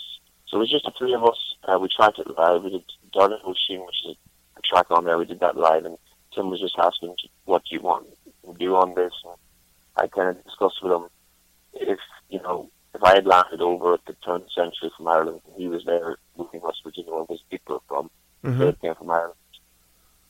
So 0.55 0.59
it 0.59 0.71
was 0.71 0.71
just 0.71 0.85
the 0.85 0.93
three 0.97 1.13
of 1.15 1.25
us. 1.25 1.57
Uh, 1.65 1.81
we 1.81 1.89
tried 1.89 2.17
it 2.17 2.31
live. 2.39 2.63
We 2.63 2.71
did 2.71 2.85
Darling 3.13 3.41
Machine, 3.45 3.85
which 3.85 4.07
is 4.07 4.17
a 4.57 4.61
track 4.61 4.87
on 4.89 5.05
there. 5.05 5.19
We 5.19 5.25
did 5.25 5.41
that 5.41 5.57
live, 5.57 5.85
and 5.85 5.99
Tim 6.33 6.49
was 6.49 6.61
just 6.61 6.79
asking, 6.79 7.17
"What 7.45 7.65
do 7.65 7.75
you 7.75 7.83
want 7.83 8.07
to 8.47 8.55
do 8.57 8.77
on 8.77 8.95
this?" 8.95 9.13
And 9.25 9.35
I 9.97 10.07
kind 10.07 10.29
of 10.29 10.45
discussed 10.45 10.81
with 10.81 10.93
him 10.93 11.09
if 11.73 11.99
you 12.29 12.41
know 12.41 12.71
if 12.95 13.03
I 13.03 13.17
had 13.17 13.27
landed 13.27 13.63
over 13.63 13.95
at 13.95 14.05
the 14.07 14.13
turn 14.25 14.37
of 14.37 14.45
the 14.45 14.51
century 14.51 14.93
from 14.97 15.09
Ireland, 15.09 15.41
and 15.45 15.57
he 15.57 15.67
was 15.67 15.85
there 15.87 16.19
moving 16.39 16.61
West 16.61 16.83
Virginia, 16.85 17.11
where 17.11 17.27
his 17.29 17.43
people 17.51 17.75
are 17.75 17.89
from, 17.89 18.09
Mhm. 18.45 18.59
they 18.59 18.73
came 18.75 18.95
from 18.95 19.11
Ireland. 19.11 19.35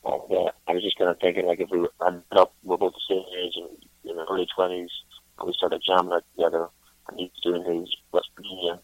And 0.07 0.33
uh, 0.33 0.53
I 0.67 0.73
was 0.73 0.83
just 0.83 0.97
kind 0.97 1.11
of 1.11 1.21
thinking, 1.21 1.45
like, 1.45 1.61
if 1.61 1.69
we 1.71 1.87
ended 2.07 2.23
up, 2.33 2.55
we're 2.63 2.79
both 2.79 2.95
the 2.95 3.01
same 3.15 3.27
age, 3.45 3.57
and 3.57 3.77
in 4.11 4.17
the 4.17 4.25
early 4.25 4.47
twenties, 4.47 4.91
and 5.39 5.47
we 5.47 5.53
started 5.53 5.83
jamming 5.87 6.15
out 6.15 6.25
together, 6.35 6.71
and 7.09 7.21
he's 7.21 7.31
doing 7.43 7.63
his 7.63 7.95
West 8.11 8.31
Virginia, 8.35 8.81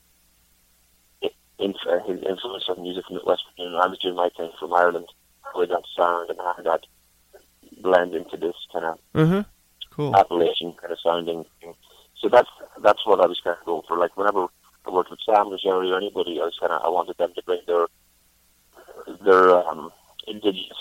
uh, 1.62 1.98
his 2.06 2.22
influence 2.22 2.64
of 2.68 2.78
music 2.78 3.04
from 3.06 3.16
the 3.16 3.22
West 3.26 3.42
Virginia, 3.50 3.76
and 3.76 3.82
I 3.82 3.86
was 3.88 3.98
doing 3.98 4.16
my 4.16 4.28
thing 4.36 4.50
from 4.58 4.72
Ireland, 4.72 5.06
with 5.54 5.68
that 5.70 5.82
sound 5.96 6.30
and 6.30 6.38
how 6.38 6.54
that 6.62 6.86
blend 7.82 8.14
into 8.14 8.36
this 8.36 8.54
kind 8.72 8.84
of 8.84 8.98
Uh-huh. 9.14 9.44
Cool. 9.90 10.14
Appalachian 10.16 10.72
kind 10.80 10.92
of 10.92 10.98
sounding 11.02 11.44
thing. 11.60 11.74
So 12.20 12.28
that's 12.28 12.48
that's 12.82 13.04
what 13.06 13.20
I 13.20 13.26
was 13.26 13.40
kind 13.42 13.56
of 13.58 13.64
going 13.66 13.82
for. 13.88 13.98
Like 13.98 14.16
whenever 14.16 14.46
I 14.86 14.90
worked 14.90 15.10
with 15.10 15.20
Sam 15.26 15.48
or 15.48 15.58
Jerry 15.58 15.90
or 15.90 15.96
anybody, 15.96 16.40
I 16.40 16.44
was 16.44 16.56
kind 16.60 16.72
of 16.72 16.82
I 16.84 16.88
wanted 16.88 17.16
them 17.18 17.32
to 17.34 17.42
bring 17.42 17.60
their 17.66 17.86
their 19.24 19.56
um, 19.66 19.90
indigenous 20.26 20.78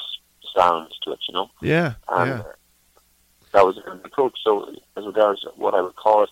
sounds 0.56 0.98
to 1.04 1.12
it, 1.14 1.20
you 1.28 1.34
know. 1.34 1.50
Yeah. 1.62 1.94
And 2.10 2.30
Yeah. 2.30 2.40
uh, 2.40 2.44
that 3.54 3.66
was 3.66 3.78
a 3.78 3.82
good 3.82 4.06
approach. 4.06 4.38
So 4.44 4.72
as 4.96 5.06
regards 5.06 5.46
what 5.56 5.74
I 5.74 5.82
would 5.82 5.96
call 5.96 6.24
it, 6.24 6.30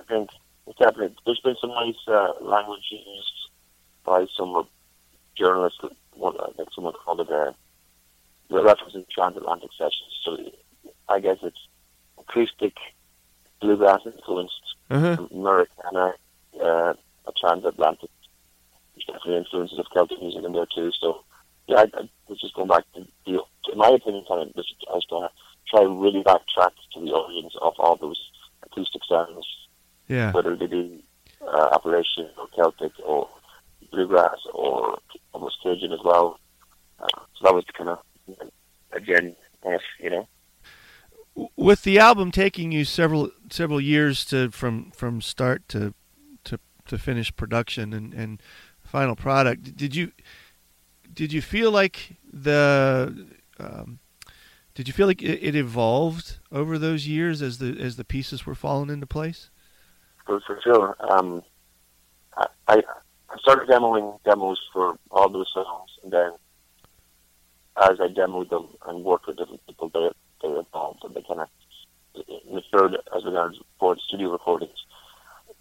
I 0.00 0.04
think 0.04 0.30
it's 0.66 0.78
definitely 0.78 1.14
there's 1.26 1.40
been 1.40 1.56
some 1.60 1.70
nice 1.70 1.96
uh, 2.08 2.32
language 2.40 2.84
used 2.90 3.32
by 4.06 4.26
some 4.36 4.66
journalists. 5.36 5.80
One, 6.14 6.36
I 6.40 6.50
think 6.56 6.68
someone 6.74 6.94
called 7.04 7.20
it 7.20 7.28
a 7.28 7.54
the 8.48 8.62
reference 8.62 8.94
in 8.94 9.04
transatlantic 9.12 9.70
sessions. 9.76 10.12
So 10.24 10.38
I 11.08 11.18
guess 11.20 11.38
it's 11.42 11.58
acoustic 12.18 12.74
bluegrass 13.60 14.00
influenced 14.06 14.54
Uh-huh. 14.88 15.26
Americana, 15.34 16.14
uh, 16.62 16.94
a 17.26 17.32
transatlantic. 17.40 18.08
There's 18.94 19.04
definitely 19.06 19.38
influences 19.38 19.78
of 19.80 19.86
Celtic 19.92 20.20
music 20.22 20.44
in 20.44 20.52
there 20.52 20.66
too. 20.74 20.92
So 21.00 21.24
yeah, 21.66 21.78
I, 21.78 22.00
I 22.00 22.08
was 22.28 22.40
just 22.40 22.54
going 22.54 22.68
back 22.68 22.84
to 22.94 23.04
the, 23.26 23.42
in 23.72 23.78
my 23.78 23.88
opinion, 23.88 24.24
kind 24.28 24.42
of 24.42 24.54
just 24.54 24.72
I 24.88 24.94
was 24.94 25.06
going 25.10 25.28
to 25.28 25.30
try 25.68 25.82
really 25.82 26.22
backtrack 26.22 26.70
to 26.94 27.00
the 27.00 27.12
origins 27.12 27.52
of 27.60 27.74
all 27.78 27.96
those 27.96 28.20
acoustic 28.62 29.02
sounds, 29.08 29.44
Yeah. 30.08 30.30
whether 30.32 30.54
they 30.54 30.66
be 30.68 31.02
uh, 31.42 31.70
Appalachian 31.74 32.30
or 32.38 32.46
Celtic 32.54 32.92
or 33.04 33.28
bluegrass 33.90 34.38
or 34.52 34.98
almost 35.32 35.56
Cajun 35.62 35.92
as 35.92 36.00
well. 36.04 36.38
Uh, 36.98 37.06
so 37.34 37.44
that 37.44 37.54
was 37.54 37.64
kind 37.76 37.90
of 37.90 37.98
again, 38.92 39.36
you 40.00 40.10
know. 40.10 40.28
with 41.56 41.82
the 41.82 41.98
album 41.98 42.30
taking 42.30 42.72
you 42.72 42.84
several 42.84 43.30
several 43.50 43.80
years 43.80 44.24
to 44.26 44.50
from 44.50 44.90
from 44.92 45.20
start 45.20 45.68
to 45.68 45.94
to 46.44 46.58
to 46.86 46.96
finish 46.96 47.34
production 47.36 47.92
and 47.92 48.14
and 48.14 48.42
final 48.82 49.16
product 49.16 49.76
did 49.76 49.96
you 49.96 50.12
did 51.12 51.32
you 51.32 51.42
feel 51.42 51.72
like 51.72 52.16
the 52.32 53.26
um, 53.58 53.98
did 54.74 54.86
you 54.86 54.94
feel 54.94 55.08
like 55.08 55.20
it, 55.20 55.42
it 55.42 55.56
evolved 55.56 56.38
over 56.52 56.78
those 56.78 57.06
years 57.08 57.42
as 57.42 57.58
the 57.58 57.78
as 57.80 57.96
the 57.96 58.04
pieces 58.04 58.46
were 58.46 58.54
falling 58.54 58.88
into 58.88 59.06
place 59.06 59.50
for, 60.26 60.40
for 60.40 60.60
sure. 60.62 60.96
Um, 61.08 61.42
I, 62.36 62.46
I 62.68 62.82
I 63.28 63.38
started 63.38 63.68
demoing 63.68 64.22
demos 64.24 64.58
for 64.72 64.98
all 65.10 65.28
those 65.28 65.50
songs, 65.52 65.90
and 66.02 66.12
then 66.12 66.32
as 67.76 68.00
I 68.00 68.08
demoed 68.08 68.50
them 68.50 68.68
and 68.86 69.04
worked 69.04 69.26
with 69.26 69.36
different 69.36 69.66
people, 69.66 69.90
they 69.92 70.10
they 70.42 70.48
evolved 70.48 71.04
and 71.04 71.14
they 71.14 71.22
kind 71.22 71.40
of 71.40 71.48
matured 72.50 72.96
as 73.14 73.24
regards 73.24 73.58
for 73.78 73.96
studio 73.98 74.30
recordings. 74.30 74.78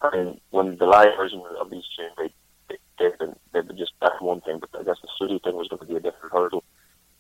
And 0.01 0.39
when 0.51 0.77
the 0.77 0.85
live 0.85 1.15
version 1.17 1.41
of 1.59 1.69
these 1.69 1.83
tunes, 1.97 2.31
they, 2.69 2.77
they 2.99 3.15
been 3.17 3.35
they've 3.53 3.67
been 3.67 3.77
just 3.77 3.93
that 4.01 4.21
one 4.21 4.41
thing, 4.41 4.59
but 4.59 4.69
I 4.79 4.83
guess 4.83 4.97
the 5.01 5.09
studio 5.15 5.39
thing 5.39 5.55
was 5.55 5.67
going 5.67 5.79
to 5.79 5.85
be 5.85 5.95
a 5.95 5.99
different 5.99 6.33
hurdle. 6.33 6.63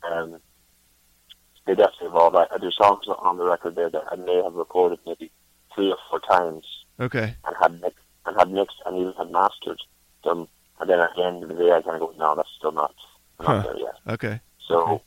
And 0.03 0.39
they 1.65 1.73
definitely 1.73 2.07
evolved. 2.07 2.35
I, 2.35 2.57
there's 2.59 2.77
songs 2.77 3.05
on 3.07 3.37
the 3.37 3.45
record 3.45 3.75
there 3.75 3.89
that 3.89 4.03
I 4.11 4.15
may 4.15 4.41
have 4.43 4.53
recorded 4.53 4.99
maybe 5.05 5.31
three 5.73 5.91
or 5.91 5.97
four 6.09 6.19
times 6.19 6.65
okay 6.99 7.35
and 7.45 7.55
had 7.61 7.81
mixed 7.81 8.05
and 8.25 8.37
had 8.37 8.49
mixed 8.49 8.77
and 8.85 8.97
even 8.97 9.13
had 9.13 9.31
mastered 9.31 9.81
them. 10.25 10.47
And 10.79 10.89
then 10.89 10.99
at 10.99 11.11
the 11.15 11.23
end 11.23 11.43
of 11.43 11.49
the 11.49 11.55
day, 11.55 11.71
I 11.71 11.81
kind 11.81 11.95
of 11.95 12.01
go, 12.01 12.13
no, 12.17 12.35
that's 12.35 12.49
still 12.57 12.73
not, 12.73 12.93
not 13.39 13.47
Huh. 13.47 13.63
there 13.63 13.77
yet. 13.79 13.95
okay 14.09 14.41
So 14.67 14.75
Okay. 14.81 15.03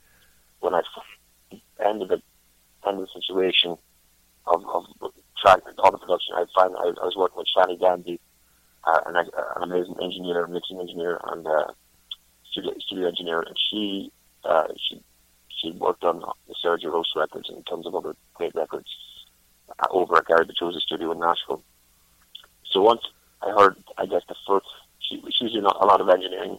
when 0.61 0.75
I 0.75 0.79
f- 0.81 1.61
ended 1.85 2.09
the 2.09 2.23
end 2.89 3.01
of 3.01 3.07
the 3.07 3.21
situation 3.21 3.77
of, 4.47 4.65
of 4.67 4.85
track 5.43 5.61
all 5.79 5.93
the 5.93 5.99
production, 5.99 6.35
I 6.37 6.45
find 6.55 6.75
I, 6.77 6.89
I 7.03 7.05
was 7.05 7.17
working 7.17 7.37
with 7.37 7.47
Shani 7.55 7.79
Gandhi, 7.79 8.19
uh, 8.85 9.01
an, 9.07 9.17
ex- 9.17 9.29
an 9.57 9.63
amazing 9.63 9.97
engineer, 10.03 10.47
mixing 10.47 10.81
engineer, 10.81 11.21
and 11.25 11.47
uh, 11.47 11.67
studio, 12.51 12.73
studio 12.79 13.09
engineer, 13.09 13.41
and 13.43 13.57
she 13.71 14.11
uh, 14.45 14.69
she 14.89 15.03
she 15.61 15.71
worked 15.73 16.05
on 16.05 16.21
the 16.21 16.55
Sarah 16.63 16.79
Jarosz 16.79 17.15
records 17.17 17.51
and 17.51 17.67
tons 17.67 17.87
of 17.87 17.95
other 17.95 18.15
great 18.35 18.55
records 18.55 18.89
uh, 19.69 19.87
over 19.91 20.17
at 20.17 20.27
Gary 20.27 20.47
Paczosa 20.47 20.81
studio 20.81 21.13
in 21.13 21.19
Nashville. 21.21 21.63
So 22.73 22.81
once 22.83 23.03
I 23.43 23.51
heard, 23.51 23.77
I 23.99 24.07
guess 24.07 24.23
the 24.29 24.37
first 24.47 24.67
she 25.09 25.23
she's 25.33 25.53
doing 25.53 25.65
a 25.65 25.87
lot 25.87 26.01
of 26.01 26.09
engineering 26.09 26.59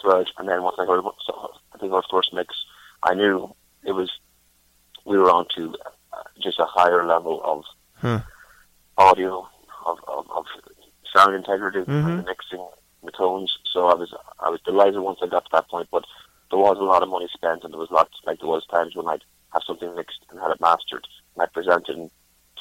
throughout, 0.00 0.28
and 0.38 0.48
then 0.48 0.62
once 0.62 0.76
I 0.78 0.86
heard 0.86 1.04
so 1.26 1.50
I 1.74 1.78
think 1.78 1.92
our 1.92 2.02
first 2.10 2.32
mix, 2.32 2.54
I 3.02 3.14
knew 3.14 3.54
it 3.84 3.92
was 3.92 4.10
we 5.04 5.18
were 5.18 5.30
on 5.30 5.46
to 5.56 5.74
uh, 6.12 6.22
just 6.40 6.58
a 6.58 6.64
higher 6.64 7.04
level 7.06 7.40
of 7.44 7.64
Huh. 7.94 8.20
audio, 8.98 9.46
of, 9.86 9.98
of, 10.08 10.28
of 10.30 10.44
sound 11.14 11.34
integrity, 11.34 11.80
Mhm. 11.80 12.06
and 12.08 12.18
the 12.18 12.22
mixing, 12.24 12.66
the 13.04 13.12
tones. 13.12 13.56
So 13.72 13.86
I 13.86 13.94
was 13.94 14.12
I 14.40 14.48
was 14.50 14.60
delighted 14.62 15.00
once 15.00 15.20
I 15.22 15.26
got 15.26 15.44
to 15.44 15.50
that 15.52 15.68
point, 15.68 15.88
but 15.90 16.04
there 16.50 16.58
was 16.58 16.78
a 16.78 16.82
lot 16.82 17.02
of 17.02 17.08
money 17.08 17.28
spent, 17.32 17.64
and 17.64 17.72
there 17.72 17.80
was 17.80 17.90
lots 17.90 18.14
like 18.26 18.40
there 18.40 18.48
was 18.48 18.66
times 18.66 18.94
when 18.96 19.06
I'd 19.08 19.24
have 19.52 19.62
something 19.66 19.94
mixed 19.94 20.20
and 20.30 20.40
had 20.40 20.50
it 20.50 20.60
mastered, 20.60 21.06
and 21.34 21.42
I 21.42 21.46
presented 21.46 21.98
it 21.98 22.12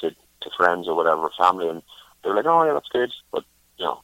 to 0.02 0.10
to 0.42 0.50
friends 0.58 0.88
or 0.88 0.96
whatever, 0.96 1.30
family, 1.38 1.70
and 1.70 1.82
they 2.24 2.30
were 2.30 2.36
like, 2.36 2.46
"Oh 2.46 2.64
yeah, 2.66 2.74
that's 2.74 2.90
good," 2.90 3.12
but 3.32 3.44
you 3.78 3.86
know. 3.86 4.02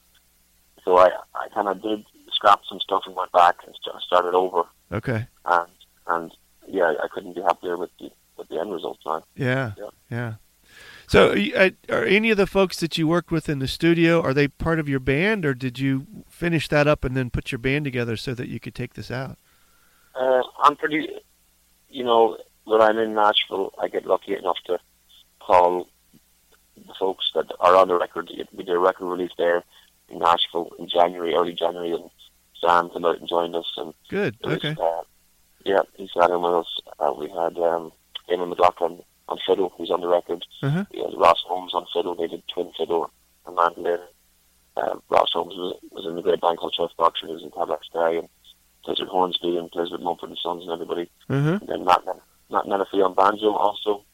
So 0.88 0.96
I 0.96 1.10
I 1.34 1.48
kind 1.52 1.68
of 1.68 1.82
did 1.82 2.02
scrap 2.32 2.60
some 2.66 2.80
stuff 2.80 3.02
and 3.06 3.14
went 3.14 3.30
back 3.32 3.56
and 3.66 3.74
st- 3.82 4.00
started 4.02 4.34
over, 4.34 4.62
okay 4.90 5.26
and 5.44 5.66
and 6.06 6.32
yeah, 6.66 6.94
I 7.04 7.08
couldn't 7.12 7.34
be 7.34 7.42
happier 7.42 7.76
with 7.76 7.90
the 8.00 8.10
with 8.38 8.48
the 8.48 8.58
end 8.58 8.72
result, 8.72 8.98
man. 9.04 9.20
yeah 9.36 9.72
Yeah. 9.76 9.90
yeah 10.10 10.32
so 11.06 11.30
are, 11.32 11.36
you- 11.36 11.54
uh, 11.54 11.70
are 11.90 12.04
any 12.04 12.30
of 12.30 12.38
the 12.38 12.46
folks 12.46 12.80
that 12.80 12.96
you 12.96 13.06
worked 13.06 13.30
with 13.30 13.50
in 13.50 13.58
the 13.58 13.68
studio 13.68 14.22
are 14.22 14.32
they 14.32 14.48
part 14.48 14.78
of 14.78 14.88
your 14.88 15.00
band 15.00 15.44
or 15.44 15.52
did 15.52 15.78
you 15.78 16.06
finish 16.28 16.68
that 16.68 16.86
up 16.86 17.04
and 17.04 17.14
then 17.16 17.28
put 17.28 17.52
your 17.52 17.58
band 17.58 17.84
together 17.84 18.16
so 18.16 18.32
that 18.32 18.48
you 18.48 18.58
could 18.60 18.74
take 18.74 18.94
this 18.94 19.10
out 19.10 19.36
Uh, 20.14 20.42
I'm 20.64 20.74
pretty, 20.76 21.02
you 21.90 22.04
know, 22.04 22.38
when 22.64 22.80
I'm 22.80 22.98
in 22.98 23.14
Nashville, 23.14 23.72
I 23.82 23.88
get 23.88 24.06
lucky 24.06 24.34
enough 24.36 24.58
to 24.68 24.78
call 25.46 25.88
the 26.76 26.94
folks 26.98 27.30
that 27.34 27.46
are 27.60 27.74
on 27.76 27.88
the 27.88 27.98
record. 27.98 28.30
We 28.56 28.64
did 28.64 28.74
a 28.74 28.78
record 28.78 29.06
release 29.14 29.34
there 29.38 29.62
in 30.08 30.18
Nashville 30.18 30.70
in 30.78 30.88
January, 30.88 31.34
early 31.34 31.52
January, 31.54 31.92
and 31.92 32.10
Sam 32.60 32.90
came 32.90 33.04
out 33.04 33.18
and 33.18 33.28
joined 33.28 33.54
us, 33.54 33.66
and 33.76 33.94
Good. 34.08 34.36
was, 34.42 34.54
Okay. 34.56 34.74
uh, 34.80 35.02
yeah, 35.64 35.80
he 35.96 36.08
sat 36.18 36.30
in 36.30 36.40
with 36.42 36.54
us. 36.54 36.66
Uh, 36.98 37.12
we 37.18 37.28
had 37.28 37.56
um, 37.58 37.92
Eamon 38.30 38.48
McLoughlin 38.50 39.02
on 39.28 39.38
fiddle, 39.46 39.72
who's 39.76 39.90
on 39.90 40.00
the 40.00 40.08
record. 40.08 40.44
Uh-huh. 40.62 40.84
We 40.92 41.00
had 41.00 41.14
Ross 41.16 41.42
Holmes 41.46 41.74
on 41.74 41.86
fiddle. 41.92 42.14
They 42.14 42.26
did 42.28 42.42
twin 42.52 42.72
fiddle 42.78 43.10
and 43.46 43.54
mandolin. 43.56 44.00
Uh, 44.76 44.96
Ross 45.10 45.32
Holmes 45.32 45.54
was, 45.56 45.76
was 45.90 46.06
in 46.06 46.14
the 46.16 46.22
great 46.22 46.40
band 46.40 46.58
called 46.58 46.74
Chef 46.74 46.96
Boxer. 46.96 47.26
He 47.26 47.32
was 47.32 47.42
in 47.42 47.50
Cadillac 47.50 47.84
Sky 47.84 48.12
and 48.14 48.28
plays 48.84 49.00
with 49.00 49.08
Hornsby 49.08 49.56
and 49.56 49.70
plays 49.70 49.90
with 49.90 50.00
Mumford 50.00 50.30
and 50.30 50.38
Sons 50.38 50.62
and 50.62 50.72
everybody. 50.72 51.10
Uh-huh. 51.28 51.58
And 51.60 51.68
then 51.68 51.84
Matt, 51.84 52.02
Matt 52.50 52.64
Menefee 52.66 53.04
on 53.04 53.14
banjo 53.14 53.52
also 53.54 54.04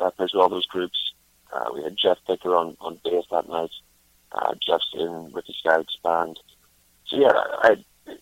uh, 0.00 0.10
plays 0.10 0.30
with 0.32 0.42
all 0.42 0.48
those 0.48 0.66
groups. 0.66 1.12
Uh, 1.52 1.66
we 1.74 1.82
had 1.84 1.96
Jeff 1.96 2.18
Picker 2.26 2.56
on, 2.56 2.76
on 2.80 2.98
bass 3.04 3.24
that 3.30 3.48
night. 3.48 3.70
Uh, 4.34 4.54
Jeff's 4.66 4.90
in 4.94 5.24
with 5.24 5.34
Ricky 5.34 5.54
Skaggs' 5.58 5.96
band. 6.02 6.38
So 7.06 7.16
yeah, 7.18 7.28
I, 7.32 7.76
I, 8.08 8.16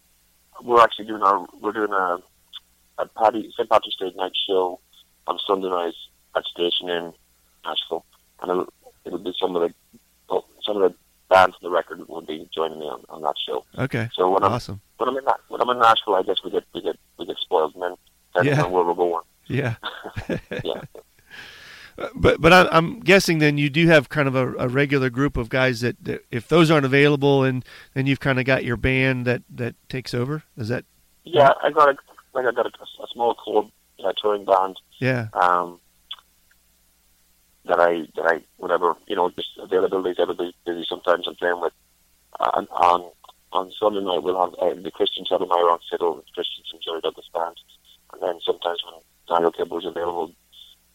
we're 0.63 0.81
actually 0.83 1.07
doing 1.07 1.23
our 1.23 1.47
we're 1.61 1.73
doing 1.73 1.93
a, 1.93 2.19
a 2.99 3.07
Paddy 3.07 3.51
St 3.57 3.69
Patrick's 3.71 3.97
Day 3.97 4.13
night 4.17 4.33
show 4.47 4.79
on 5.27 5.39
Sunday 5.47 5.69
night 5.71 5.95
at 6.37 6.45
Station 6.45 6.89
Inn 6.91 7.13
Nashville, 7.65 8.05
and 8.41 8.51
it'll, 8.51 8.73
it'll 9.05 9.19
be 9.19 9.33
some 9.41 9.57
of 9.57 9.63
the 9.63 10.43
some 10.65 10.77
of 10.81 10.83
the 10.93 10.95
bands 11.31 11.57
on 11.57 11.63
the 11.63 11.71
record 11.71 12.07
will 12.09 12.21
be 12.21 12.49
joining 12.55 12.79
me 12.79 12.85
on, 12.87 13.03
on 13.09 13.23
that 13.23 13.35
show. 13.47 13.65
Okay. 13.79 14.09
So 14.15 14.31
when 14.31 14.43
I'm 14.45 14.53
Awesome. 14.53 14.81
when 14.99 15.09
I'm 15.09 15.17
in 15.17 15.25
when 15.49 15.61
I'm 15.63 15.69
in 15.71 15.79
Nashville, 15.79 16.17
I 16.17 16.23
guess 16.23 16.37
we 16.45 16.51
get 16.51 16.65
we 16.75 16.83
get 16.83 16.97
we 17.19 17.25
get 17.27 17.37
spoiled, 17.39 17.73
then 17.81 17.95
depending 18.35 18.55
Yeah. 18.59 18.67
where 18.67 18.85
we're 18.85 18.95
going. 18.95 19.23
Yeah. 19.47 19.77
Yeah. 20.65 20.83
But 22.15 22.41
but 22.41 22.53
I, 22.53 22.69
I'm 22.71 23.01
guessing 23.01 23.39
then 23.39 23.59
you 23.59 23.71
do 23.71 23.87
have 23.89 24.09
kind 24.09 24.29
of 24.29 24.35
a, 24.35 24.55
a 24.55 24.69
regular 24.69 25.11
group 25.11 25.37
of 25.37 25.49
guys 25.49 25.81
that, 25.81 26.03
that 26.05 26.25
if 26.31 26.49
those 26.49 26.71
aren't 26.71 26.87
available 26.87 27.45
and 27.45 27.65
then 27.95 28.07
you've 28.07 28.21
kind 28.21 28.39
of 28.39 28.45
got 28.45 28.65
your 28.65 28.77
band 28.77 29.27
that 29.27 29.43
that 29.51 29.75
takes 29.89 30.15
over. 30.15 30.43
Is 30.57 30.69
that 30.69 30.85
Yeah, 31.25 31.53
I 31.63 31.71
got 31.71 31.89
a 31.89 31.97
like 32.35 32.47
I 32.47 32.53
got 32.53 32.67
a, 32.67 32.71
a 32.71 33.07
small 33.13 33.35
club 33.35 33.71
uh, 34.05 34.13
touring 34.21 34.45
band 34.45 34.77
yeah 34.99 35.29
um, 35.35 35.79
that 37.67 37.79
I 37.79 38.07
that 38.17 38.27
I 38.27 38.43
whatever 38.57 38.97
you 39.07 39.17
know 39.17 39.31
just 39.31 39.51
availability 39.59 40.11
is 40.11 40.19
everybody's 40.19 40.55
busy. 40.65 40.85
Sometimes 40.89 41.27
I'm 41.27 41.37
playing 41.37 41.61
with 41.61 41.73
uh, 42.41 42.51
on 42.55 42.67
on 42.71 43.11
on 43.53 43.71
Sunday 43.79 44.01
night 44.01 44.23
we'll 44.23 44.41
have 44.41 44.55
uh, 44.55 44.75
the 44.81 44.91
Christian 44.91 45.25
Sedelmyer 45.25 45.71
on 45.71 45.79
fiddle, 45.91 46.25
Christian 46.35 46.65
from 46.71 46.81
Jerry 46.85 47.01
Douglas 47.01 47.29
band, 47.35 47.57
and 48.13 48.23
then 48.23 48.41
sometimes 48.45 48.83
when 48.85 49.03
Daniel 49.29 49.53
Kimbro's 49.53 49.85
available, 49.85 50.33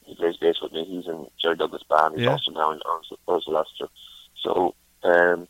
he 0.08 0.16
plays 0.16 0.38
bass 0.38 0.56
with 0.62 0.72
me. 0.72 0.84
He's 0.86 1.06
in 1.08 1.28
Jerry 1.42 1.56
Douglas 1.56 1.84
band. 1.90 2.16
He's 2.16 2.24
Yeah. 2.24 2.32
also 2.32 2.52
now 2.52 2.72
in 2.72 2.80
Urs- 2.80 3.18
Ursula 3.36 3.58
Lester. 3.60 3.92
So 4.44 4.74
um, 5.04 5.48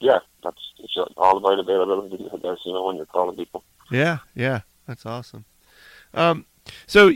yeah, 0.00 0.18
that's 0.42 0.58
it's 0.78 0.96
all 1.16 1.36
about 1.36 1.58
availability. 1.58 2.24
I 2.32 2.36
guess 2.38 2.58
you 2.64 2.72
know 2.72 2.86
when 2.86 2.96
you're 2.96 3.06
calling 3.06 3.36
people. 3.36 3.62
yeah 3.90 4.18
yeah 4.34 4.60
that's 4.86 5.06
awesome. 5.06 5.44
Um, 6.14 6.46
so 6.86 7.12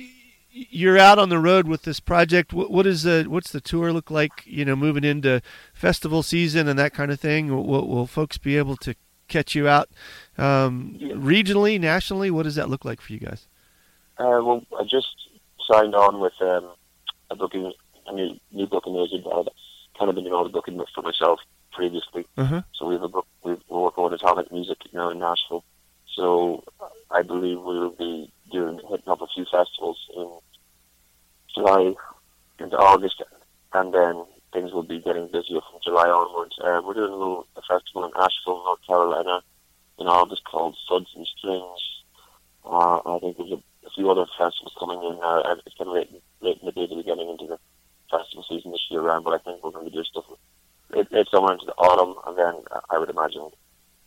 you're 0.57 0.99
out 0.99 1.19
on 1.19 1.31
the 1.31 1.39
road 1.41 1.67
with 1.67 1.83
this 1.83 1.99
project. 1.99 2.53
What, 2.53 2.71
what 2.71 2.87
is 2.87 3.03
the 3.03 3.25
what's 3.29 3.51
the 3.51 3.61
tour 3.61 3.93
look 3.93 4.11
like? 4.11 4.31
You 4.45 4.65
know, 4.65 4.77
moving 4.77 5.03
into 5.05 5.43
festival 5.73 6.23
season 6.23 6.69
and 6.69 6.79
that 6.79 6.93
kind 6.95 7.11
of 7.11 7.19
thing. 7.19 7.49
Will, 7.49 7.87
will 7.89 8.07
folks 8.07 8.39
be 8.39 8.57
able 8.57 8.77
to 8.79 8.95
catch 9.27 9.55
you 9.57 9.67
out 9.67 9.89
um, 10.39 10.95
Yeah. 11.01 11.15
regionally, 11.15 11.81
nationally? 11.81 12.31
What 12.31 12.45
does 12.45 12.55
that 12.55 12.69
look 12.71 12.85
like 12.85 13.01
for 13.01 13.13
you 13.13 13.19
guys? 13.19 13.49
Uh, 14.19 14.39
well, 14.45 14.63
I 14.79 14.85
just 14.85 15.09
signed 15.71 15.95
on 15.95 16.21
with 16.21 16.35
um, 16.41 16.73
a 17.31 17.37
booking, 17.37 17.73
a 18.07 18.13
new, 18.13 18.39
new 18.53 18.67
booking 18.67 18.97
agent. 18.97 19.27
I'd 19.27 19.49
kind 19.99 20.09
of 20.09 20.15
been 20.15 20.25
doing 20.25 20.35
all 20.35 20.45
the 20.45 20.51
booking 20.51 20.83
for 20.95 21.03
myself 21.03 21.41
previously. 21.73 22.27
Uh-huh. 22.37 22.63
So 22.75 22.87
we 22.87 22.95
have 22.95 23.03
a 23.03 23.09
book, 23.09 23.27
we've, 23.43 23.61
we're 23.69 23.83
working 23.83 24.05
with 24.05 24.13
Atomic 24.15 24.53
Music 24.53 24.79
now 24.93 25.11
in 25.11 25.19
Nashville. 25.19 25.65
So 26.15 26.65
I 27.11 27.23
believe 27.23 27.59
we 27.59 27.79
will 27.79 27.91
be 27.91 28.33
doing 28.53 28.81
hitting 28.89 29.09
up 29.09 29.21
a 29.21 29.27
few 29.35 29.45
festivals 29.45 29.99
in 30.17 30.31
July 31.55 31.95
into 32.59 32.77
August, 32.77 33.23
and 33.73 33.93
then 33.93 34.25
things 34.53 34.73
will 34.73 34.85
be 34.85 35.01
getting 35.01 35.27
busier 35.27 35.61
from 35.71 35.81
July 35.83 36.09
onwards. 36.09 36.55
Uh, 36.63 36.81
we're 36.85 36.95
doing 36.95 37.13
a 37.13 37.17
little 37.17 37.47
a 37.57 37.63
festival 37.63 38.05
in 38.05 38.13
Asheville, 38.17 38.63
North 38.65 38.87
Carolina, 38.87 39.41
in 39.99 40.07
August 40.07 40.45
called 40.45 40.77
Suds 40.89 41.11
and 41.17 41.27
Strings. 41.39 41.81
Uh, 42.65 43.01
I 43.05 43.19
think 43.21 43.37
there's 43.37 43.53
a, 43.53 43.63
a 43.87 43.91
few 43.91 44.11
other 44.11 44.27
festivals 44.39 44.75
coming 44.79 44.99
in. 45.03 45.19
Uh, 45.23 45.43
and 45.47 45.63
it's 45.67 45.77
kind 45.77 45.89
of 45.89 45.95
late, 45.95 46.11
late 46.41 46.59
in 46.61 46.67
the 46.67 46.73
day 46.73 46.87
to 46.87 46.97
be 46.97 47.03
getting 47.03 47.29
into 47.29 47.47
the 47.47 47.59
festival 48.11 48.45
season 48.49 48.71
this 48.71 48.87
year 48.91 49.01
round, 49.01 49.25
but 49.25 49.35
I 49.35 49.39
think 49.39 49.63
we're 49.63 49.71
going 49.71 49.91
to 49.91 49.97
do 49.97 50.05
stuff 50.05 50.25
it, 50.95 51.09
it's 51.11 51.31
somewhere 51.31 51.55
into 51.55 51.67
the 51.67 51.75
autumn, 51.75 52.15
and 52.27 52.39
then 52.39 52.63
uh, 52.71 52.81
I 52.91 52.99
would 52.99 53.11
imagine 53.11 53.51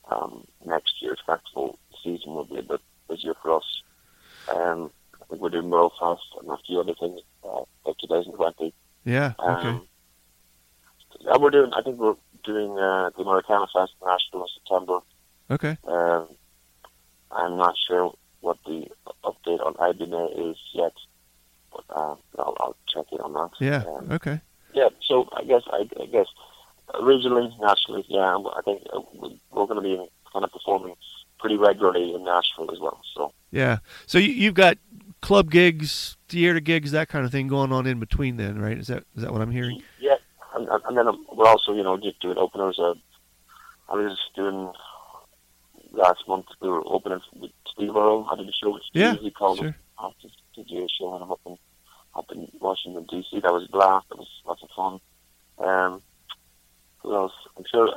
um, 0.09 0.45
next 0.65 1.01
year's 1.01 1.19
festival 1.25 1.77
season 2.03 2.33
will 2.33 2.45
be 2.45 2.57
a 2.57 2.63
bit 2.63 2.81
busier 3.09 3.33
for 3.41 3.57
us. 3.57 3.81
Um, 4.53 4.91
I 5.21 5.25
think 5.25 5.41
we're 5.41 5.49
doing 5.49 5.69
Merle 5.69 5.91
Fest 5.99 6.23
and 6.39 6.49
a 6.49 6.57
few 6.65 6.79
other 6.79 6.93
things 6.99 7.19
uh, 7.43 7.61
like 7.85 7.97
2020. 7.99 8.73
Yeah. 9.05 9.33
Um, 9.39 9.57
Okay. 9.57 9.83
And 11.25 11.41
we're 11.41 11.49
doing, 11.49 11.71
I 11.73 11.81
think 11.81 11.97
we're 11.97 12.15
doing 12.43 12.77
uh, 12.77 13.09
the 13.09 13.23
Americana 13.23 13.65
Fest 13.73 13.93
in 14.01 14.07
Nashville 14.07 14.43
in 14.43 14.47
September. 14.53 14.99
Okay. 15.49 15.77
Um, 15.87 16.27
I'm 17.31 17.57
not 17.57 17.75
sure 17.87 18.13
what 18.47 18.57
the 18.65 18.87
update 19.23 19.65
on 19.65 19.73
IBMA 19.75 20.51
is 20.51 20.57
yet, 20.73 20.93
but 21.71 21.83
uh, 21.89 22.15
I'll, 22.39 22.55
I'll 22.59 22.75
check 22.93 23.05
it 23.11 23.19
on 23.21 23.33
that. 23.33 23.51
Yeah. 23.59 23.83
Um, 23.87 24.11
Okay. 24.11 24.41
yeah, 24.73 24.89
so 25.07 25.27
I 25.35 25.43
guess 25.43 25.63
I, 25.71 25.87
I 26.01 26.05
guess 26.05 26.27
originally, 26.95 27.55
nationally, 27.59 28.05
yeah, 28.07 28.37
I 28.37 28.61
think 28.63 28.81
uh, 28.93 29.01
we- 29.21 29.39
we're 29.51 29.65
going 29.67 29.81
to 29.81 29.81
be 29.81 29.97
kind 30.33 30.43
of 30.45 30.51
performing 30.51 30.95
pretty 31.39 31.57
regularly 31.57 32.13
in 32.15 32.23
Nashville 32.23 32.71
as 32.71 32.79
well. 32.79 32.99
So 33.15 33.31
Yeah. 33.51 33.77
So 34.07 34.17
you, 34.17 34.31
you've 34.31 34.53
got 34.55 34.77
club 35.21 35.51
gigs, 35.51 36.17
theater 36.29 36.59
gigs, 36.59 36.91
that 36.91 37.09
kind 37.09 37.25
of 37.25 37.31
thing 37.31 37.47
going 37.47 37.71
on 37.71 37.85
in 37.87 37.99
between. 37.99 38.37
Then, 38.37 38.59
right? 38.59 38.77
Is 38.77 38.87
that 38.87 39.03
is 39.15 39.23
that 39.23 39.31
what 39.31 39.41
I'm 39.41 39.51
hearing? 39.51 39.81
yeah, 39.99 40.15
and, 40.55 40.67
and 40.67 40.97
then 40.97 41.05
we're 41.33 41.47
also 41.47 41.73
you 41.73 41.83
know 41.83 41.97
just 41.97 42.19
doing 42.21 42.37
openers. 42.37 42.79
Uh, 42.79 42.93
I 43.89 43.95
was 43.95 44.11
just 44.17 44.35
doing 44.35 44.71
last 45.91 46.27
month. 46.27 46.45
We 46.61 46.69
were 46.69 46.83
opening 46.85 47.21
with 47.35 47.51
Steve 47.73 47.95
Earle. 47.95 48.27
I 48.31 48.35
did 48.35 48.47
a 48.47 48.51
show 48.53 48.71
with 48.71 48.83
Steve. 48.83 49.01
Yeah, 49.01 49.15
he 49.15 49.31
called 49.31 49.59
sure. 49.59 49.75
after 49.99 50.27
to 50.55 50.63
do 50.63 50.83
a 50.83 50.87
show 50.89 51.13
and 51.13 51.23
I'm 51.23 51.31
up 51.31 51.41
in 51.45 51.57
up 52.15 52.31
in 52.31 52.47
Washington 52.59 53.05
D.C. 53.09 53.39
That 53.41 53.53
was 53.53 53.65
a 53.65 53.71
blast. 53.71 54.09
That 54.09 54.17
was 54.17 54.27
lots 54.45 54.63
of 54.63 54.69
fun. 54.75 54.99
Um, 55.59 56.01
who 56.99 57.13
else? 57.15 57.33
I'm 57.57 57.63
sure. 57.71 57.89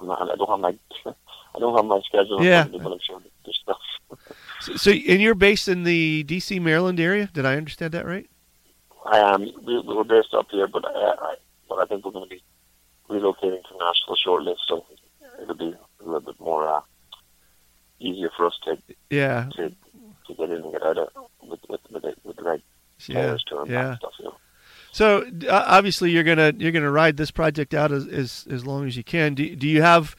I'm 0.00 0.08
not, 0.08 0.30
I 0.30 0.36
don't 0.36 0.48
have 0.48 0.60
my 0.60 0.76
I 1.54 1.58
don't 1.58 1.76
have 1.76 1.86
my 1.86 2.00
schedule. 2.06 2.44
Yeah. 2.44 2.64
me, 2.64 2.78
but 2.78 2.92
I'm 2.92 2.98
sure 3.06 3.22
there's 3.44 3.58
stuff. 3.62 3.78
So, 4.60 4.76
so 4.76 4.90
and 4.92 5.20
you're 5.20 5.34
based 5.34 5.66
in 5.66 5.82
the 5.82 6.22
D.C. 6.22 6.60
Maryland 6.60 7.00
area. 7.00 7.28
Did 7.32 7.46
I 7.46 7.56
understand 7.56 7.92
that 7.94 8.06
right? 8.06 8.28
I 9.04 9.18
am. 9.18 9.40
We, 9.40 9.80
we 9.80 9.94
were 9.94 10.04
based 10.04 10.34
up 10.34 10.46
here, 10.50 10.68
but 10.68 10.84
I, 10.84 10.90
I, 10.90 11.34
but 11.68 11.78
I 11.78 11.86
think 11.86 12.04
we're 12.04 12.12
going 12.12 12.28
to 12.28 12.30
be 12.30 12.42
relocating 13.10 13.62
to 13.64 13.78
Nashville 13.78 14.16
shortly, 14.22 14.54
so 14.68 14.86
it'll 15.40 15.54
be 15.54 15.74
a 16.00 16.04
little 16.04 16.20
bit 16.20 16.38
more 16.38 16.68
uh, 16.68 16.80
easier 18.02 18.30
for 18.36 18.46
us 18.46 18.58
to, 18.64 18.76
Yeah. 19.10 19.48
to 19.56 19.68
to 20.26 20.34
get 20.34 20.50
in 20.50 20.62
and 20.62 20.72
get 20.72 20.82
out 20.82 20.98
of 20.98 21.08
with 21.42 21.60
with 21.68 21.80
with 21.90 22.02
the, 22.02 22.14
with 22.24 22.36
the 22.36 22.42
right 22.42 22.62
Yeah. 23.06 23.14
players 23.14 23.44
to 23.48 23.58
and 23.60 23.70
Yeah. 23.70 23.88
and 23.90 23.96
stuff. 23.98 24.12
You 24.18 24.24
know. 24.26 24.36
So 24.92 25.26
uh, 25.48 25.64
obviously 25.66 26.10
you're 26.10 26.22
gonna 26.24 26.52
you're 26.58 26.72
gonna 26.72 26.90
ride 26.90 27.16
this 27.16 27.30
project 27.30 27.74
out 27.74 27.92
as 27.92 28.06
as, 28.06 28.46
as 28.50 28.66
long 28.66 28.86
as 28.86 28.96
you 28.96 29.04
can. 29.04 29.34
Do 29.34 29.54
do 29.56 29.66
you 29.68 29.82
have 29.82 30.14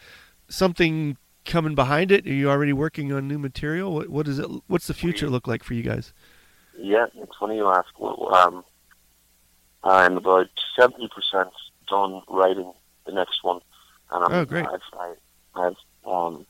something 0.49 1.17
coming 1.45 1.75
behind 1.75 2.11
it? 2.11 2.25
Are 2.25 2.33
you 2.33 2.49
already 2.49 2.73
working 2.73 3.11
on 3.11 3.27
new 3.27 3.37
material? 3.39 3.93
What 3.93 4.09
what 4.09 4.27
is 4.27 4.39
it? 4.39 4.47
What's 4.67 4.87
the 4.87 4.93
future 4.93 5.29
look 5.29 5.47
like 5.47 5.63
for 5.63 5.73
you 5.73 5.83
guys? 5.83 6.13
Yeah, 6.77 7.05
it's 7.15 7.35
funny 7.39 7.57
you 7.57 7.67
ask. 7.69 7.87
Well, 7.99 8.33
Um, 8.35 8.63
I'm 9.83 10.17
about 10.17 10.47
seventy 10.79 11.07
percent 11.13 11.49
done 11.89 12.21
writing 12.29 12.71
the 13.05 13.11
next 13.11 13.43
one, 13.43 13.59
and 14.11 14.23
I'm, 14.25 14.33
Oh, 14.33 14.45
great. 14.45 14.65
I've, 14.65 14.79
I, 14.97 15.13
I 15.55 15.63
have 15.65 15.75
um, 16.05 16.45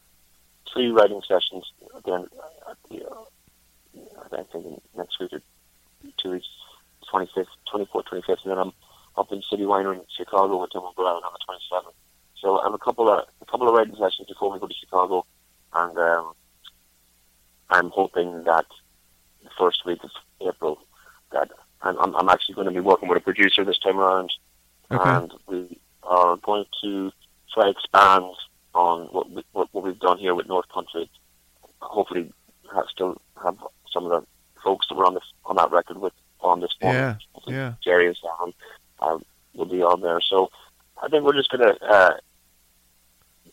three 0.73 0.89
writing 0.91 1.21
sessions 1.27 1.71
again. 1.95 2.25
At 2.69 2.77
the, 2.89 3.05
uh, 3.05 3.23
I 4.33 4.43
think 4.51 4.81
next 4.97 5.19
week 5.19 5.33
or 5.33 5.41
two 6.17 6.31
weeks, 6.31 6.47
25th, 7.13 7.45
24th, 7.73 8.05
25th, 8.11 8.43
and 8.43 8.51
then 8.51 8.57
I'm 8.57 8.73
up 9.15 9.31
in 9.31 9.41
City 9.49 9.63
Winery 9.63 9.95
in 9.95 10.01
Chicago 10.17 10.59
with 10.61 10.71
Tim 10.71 10.81
Brown 10.95 11.21
on 11.23 11.33
the 11.33 11.53
27th. 11.77 11.93
So 12.39 12.59
I 12.59 12.63
have 12.65 12.73
a 12.73 12.77
couple 12.79 13.09
of 13.09 13.25
a 13.41 13.45
couple 13.45 13.67
of 13.69 13.75
writing 13.75 13.95
sessions 13.95 14.27
before 14.27 14.51
we 14.51 14.59
go 14.59 14.67
to 14.67 14.73
Chicago, 14.73 15.25
and 15.73 15.97
um, 15.97 16.33
I'm 17.69 17.89
hoping 17.89 18.43
that 18.43 18.65
the 19.43 19.49
first 19.57 19.85
week 19.85 20.03
of 20.03 20.09
April 20.41 20.79
that 21.31 21.49
I'm, 21.81 21.97
I'm, 21.99 22.15
I'm 22.15 22.29
actually 22.29 22.55
going 22.55 22.67
to 22.67 22.73
be 22.73 22.79
working 22.79 23.07
with 23.09 23.17
a 23.17 23.21
producer 23.21 23.63
this 23.63 23.79
time 23.79 23.99
around, 23.99 24.31
Okay. 24.91 25.09
and 25.09 25.33
we 25.47 25.79
are 26.03 26.35
going 26.37 26.65
to 26.81 27.11
try 27.53 27.69
expand 27.69 28.25
on 28.73 29.07
what, 29.11 29.29
we, 29.29 29.43
what 29.51 29.67
what 29.71 29.83
we've 29.83 29.99
done 29.99 30.17
here 30.17 30.35
with 30.35 30.47
North 30.47 30.67
Country. 30.69 31.09
Hopefully, 31.79 32.31
have, 32.73 32.85
still 32.89 33.21
have 33.43 33.57
some 33.91 34.05
of 34.05 34.11
the 34.11 34.27
folks 34.63 34.87
that 34.89 34.95
were 34.95 35.05
on 35.05 35.13
this 35.13 35.23
on 35.45 35.55
that 35.57 35.71
record 35.71 35.97
with 35.97 36.13
on 36.39 36.59
this 36.59 36.73
one. 36.79 36.93
Yeah, 36.95 37.15
yeah. 37.47 37.73
Jerry 37.83 38.07
and 38.07 38.17
Sam 38.21 38.53
uh, 38.99 39.17
will 39.53 39.65
be 39.65 39.81
on 39.81 40.01
there. 40.01 40.19
So 40.21 40.49
I 41.01 41.07
think 41.09 41.23
we're 41.23 41.33
just 41.33 41.49
going 41.49 41.67
to 41.67 41.85
uh, 41.85 42.17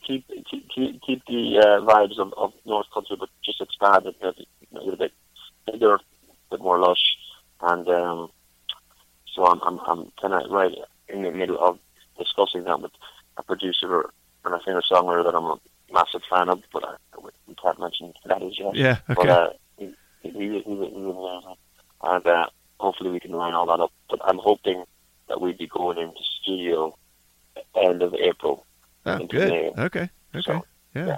keep 0.05 0.27
keep 0.27 0.45
keep 0.49 0.69
keep, 0.69 1.01
keep 1.01 1.25
the 1.25 1.59
uh, 1.59 1.85
vibes 1.85 2.19
of, 2.19 2.33
of 2.37 2.53
North 2.65 2.87
Country, 2.93 3.17
but 3.19 3.29
just 3.43 3.61
expand 3.61 4.05
it 4.05 4.15
a, 4.21 4.33
little 4.71 4.97
bit 4.97 5.13
bigger, 5.71 5.95
a 5.95 5.99
bit 6.49 6.61
more 6.61 6.79
lush, 6.79 7.17
and 7.61 7.87
um, 7.87 8.29
so 9.33 9.45
I'm 9.45 9.61
I'm, 9.63 9.79
I'm 9.87 10.11
kind 10.21 10.33
of 10.33 10.49
right 10.51 10.75
in 11.09 11.23
the 11.23 11.31
middle 11.31 11.59
of 11.59 11.79
discussing 12.17 12.63
that 12.63 12.81
with 12.81 12.91
a 13.37 13.43
producer 13.43 14.09
and 14.45 14.55
I 14.55 14.59
think 14.59 14.77
a 14.77 14.93
songwriter 14.93 15.23
that 15.25 15.35
I'm 15.35 15.45
a 15.45 15.59
massive 15.91 16.21
fan 16.29 16.49
of, 16.49 16.61
but 16.73 16.83
I, 16.83 16.95
we 17.47 17.55
can't 17.55 17.79
mention 17.79 18.13
that 18.25 18.41
as 18.41 18.57
yet. 18.57 18.75
Yeah, 18.75 18.97
okay. 19.09 19.13
But 19.15 19.29
uh, 19.29 19.49
he, 19.77 19.93
he, 20.21 20.29
he, 20.29 20.39
he, 20.39 20.75
he, 20.75 21.55
and 22.03 22.27
uh, 22.27 22.45
hopefully 22.79 23.11
we 23.11 23.19
can 23.19 23.31
line 23.31 23.53
all 23.53 23.67
that 23.67 23.83
up. 23.83 23.91
But 24.09 24.19
I'm 24.23 24.39
hoping 24.39 24.83
that 25.27 25.39
we'd 25.39 25.57
be 25.57 25.67
going 25.67 25.97
into 25.97 26.19
studio 26.41 26.97
end 27.75 28.01
of 28.01 28.13
April. 28.15 28.65
Oh, 29.05 29.25
good. 29.25 29.49
May. 29.49 29.71
Okay. 29.77 30.09
Okay. 30.35 30.41
So, 30.41 30.65
yeah. 30.95 31.07
yeah. 31.07 31.17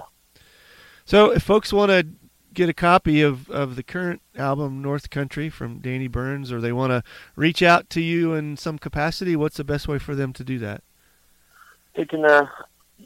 So 1.04 1.30
if 1.30 1.42
folks 1.42 1.72
want 1.72 1.90
to 1.90 2.06
get 2.52 2.68
a 2.68 2.74
copy 2.74 3.20
of, 3.20 3.50
of 3.50 3.76
the 3.76 3.82
current 3.82 4.22
album 4.36 4.80
North 4.80 5.10
Country 5.10 5.50
from 5.50 5.80
Danny 5.80 6.06
Burns 6.06 6.52
or 6.52 6.60
they 6.60 6.72
want 6.72 6.92
to 6.92 7.02
reach 7.36 7.62
out 7.62 7.90
to 7.90 8.00
you 8.00 8.34
in 8.34 8.56
some 8.56 8.78
capacity, 8.78 9.36
what's 9.36 9.56
the 9.56 9.64
best 9.64 9.88
way 9.88 9.98
for 9.98 10.14
them 10.14 10.32
to 10.32 10.44
do 10.44 10.58
that? 10.60 10.82
They 11.94 12.04
can. 12.04 12.24
Uh, 12.24 12.46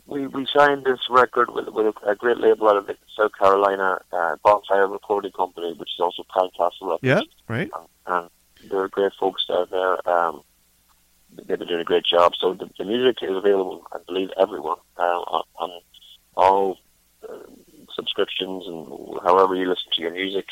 we 0.07 0.27
we 0.27 0.47
signed 0.55 0.85
this 0.85 1.01
record 1.11 1.51
with 1.51 1.69
with 1.69 1.87
a, 2.05 2.11
a 2.11 2.15
great 2.15 2.39
label 2.39 2.69
out 2.69 2.77
of 2.77 2.91
South 3.17 3.33
Carolina, 3.39 3.99
uh, 4.13 4.37
Bonfire 4.43 4.87
Recording 4.87 5.33
Company, 5.33 5.73
which 5.75 5.91
is 5.95 6.01
also 6.01 6.25
Castle 6.33 6.71
Records. 6.83 7.01
Yeah, 7.03 7.21
right. 7.49 7.71
and 8.07 8.29
they're 8.71 8.89
great 8.89 9.13
folks 9.19 9.47
down 9.47 9.67
there. 9.71 10.09
Um, 10.09 10.43
they've 11.37 11.59
been 11.59 11.69
doing 11.69 11.81
a 11.81 11.85
great 11.85 12.05
job. 12.05 12.33
So 12.41 12.55
the, 12.55 12.69
the 12.79 12.85
music 12.85 13.19
is 13.23 13.37
available, 13.37 13.87
I 13.93 13.99
believe, 14.07 14.31
everyone 14.39 14.79
uh, 14.99 15.03
on, 15.03 15.43
on 15.57 15.71
all 16.37 16.79
uh, 17.29 17.37
subscriptions 17.95 18.65
and 18.67 18.87
however 19.23 19.55
you 19.55 19.69
listen 19.69 19.91
to 19.95 20.03
your 20.03 20.13
music, 20.13 20.47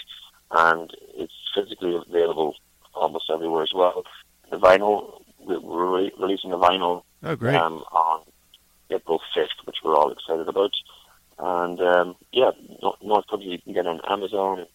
and 0.50 0.90
it's 1.16 1.32
physically 1.54 1.94
available 1.96 2.54
almost 2.94 3.30
everywhere 3.30 3.62
as 3.62 3.72
well. 3.74 4.04
The 4.50 4.58
vinyl, 4.58 5.22
we're 5.40 5.96
re- 5.96 6.12
releasing 6.18 6.50
the 6.50 6.58
vinyl 6.58 7.02
Oh, 7.22 7.34
great. 7.34 7.56
um, 7.56 7.82
on 7.92 8.22
April 8.90 9.20
5th, 9.36 9.66
which 9.66 9.76
we're 9.84 9.96
all 9.96 10.12
excited 10.12 10.48
about. 10.48 10.72
And 11.38 11.80
um, 11.80 12.16
yeah, 12.32 12.50
North, 13.02 13.26
Country 13.28 13.48
you 13.50 13.58
can 13.58 13.72
get 13.74 13.86
on 13.86 14.00
Amazon, 14.08 14.66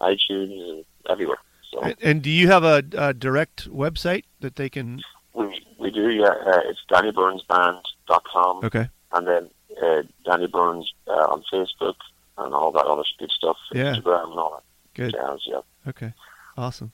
iTunes, 0.00 0.70
and 0.70 0.84
everywhere. 1.10 1.38
So 1.72 1.80
And, 1.80 1.96
and 2.02 2.22
do 2.22 2.30
you 2.30 2.48
have 2.48 2.64
a, 2.64 2.82
a 2.96 3.12
direct 3.12 3.68
website 3.70 4.24
that 4.40 4.56
they 4.56 4.68
can? 4.70 5.02
we 5.34 5.62
we 5.78 5.90
do, 5.90 6.08
yeah. 6.10 6.28
Uh, 6.46 6.60
it's 6.64 6.80
DannyBurnsBand.com, 6.90 8.64
Okay. 8.64 8.88
and 9.12 9.26
then 9.26 9.50
uh, 9.82 10.02
Danny 10.24 10.46
Burns 10.46 10.90
uh, 11.06 11.12
on 11.12 11.42
Facebook 11.52 11.96
and 12.38 12.54
all 12.54 12.72
that 12.72 12.84
other 12.86 13.02
good 13.18 13.30
stuff, 13.30 13.56
Yeah. 13.72 13.94
Instagram 13.94 14.30
and 14.30 14.38
all 14.38 14.50
that. 14.56 14.62
Good. 14.94 15.12
jazz. 15.12 15.40
Yeah, 15.46 15.60
Okay. 15.88 16.12
Awesome. 16.56 16.92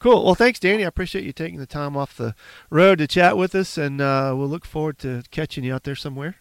Cool. 0.00 0.24
Well, 0.24 0.34
thanks, 0.34 0.58
Danny. 0.58 0.84
I 0.84 0.88
appreciate 0.88 1.24
you 1.24 1.32
taking 1.32 1.58
the 1.58 1.66
time 1.66 1.96
off 1.96 2.16
the 2.16 2.34
road 2.70 2.98
to 2.98 3.06
chat 3.06 3.36
with 3.36 3.54
us, 3.54 3.76
and 3.78 4.00
uh, 4.00 4.34
we'll 4.34 4.48
look 4.48 4.64
forward 4.64 4.98
to 5.00 5.22
catching 5.30 5.62
you 5.62 5.74
out 5.74 5.84
there 5.84 5.94
somewhere. 5.94 6.36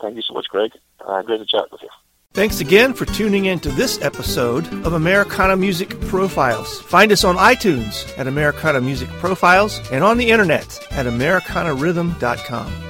thank 0.00 0.16
you 0.16 0.22
so 0.22 0.32
much, 0.34 0.46
Greg. 0.48 0.72
Uh, 1.06 1.22
great 1.22 1.38
to 1.38 1.46
chat 1.46 1.70
with 1.70 1.82
you. 1.82 1.88
Thanks 2.32 2.60
again 2.60 2.94
for 2.94 3.04
tuning 3.06 3.46
in 3.46 3.58
to 3.60 3.70
this 3.70 4.00
episode 4.02 4.66
of 4.86 4.92
Americana 4.94 5.56
Music 5.56 6.00
Profiles. 6.02 6.80
Find 6.82 7.10
us 7.12 7.24
on 7.24 7.36
iTunes 7.36 8.16
at 8.16 8.26
Americana 8.28 8.80
Music 8.80 9.08
Profiles 9.08 9.80
and 9.90 10.04
on 10.04 10.16
the 10.16 10.30
internet 10.30 10.78
at 10.92 11.06
AmericanaRhythm.com. 11.06 12.89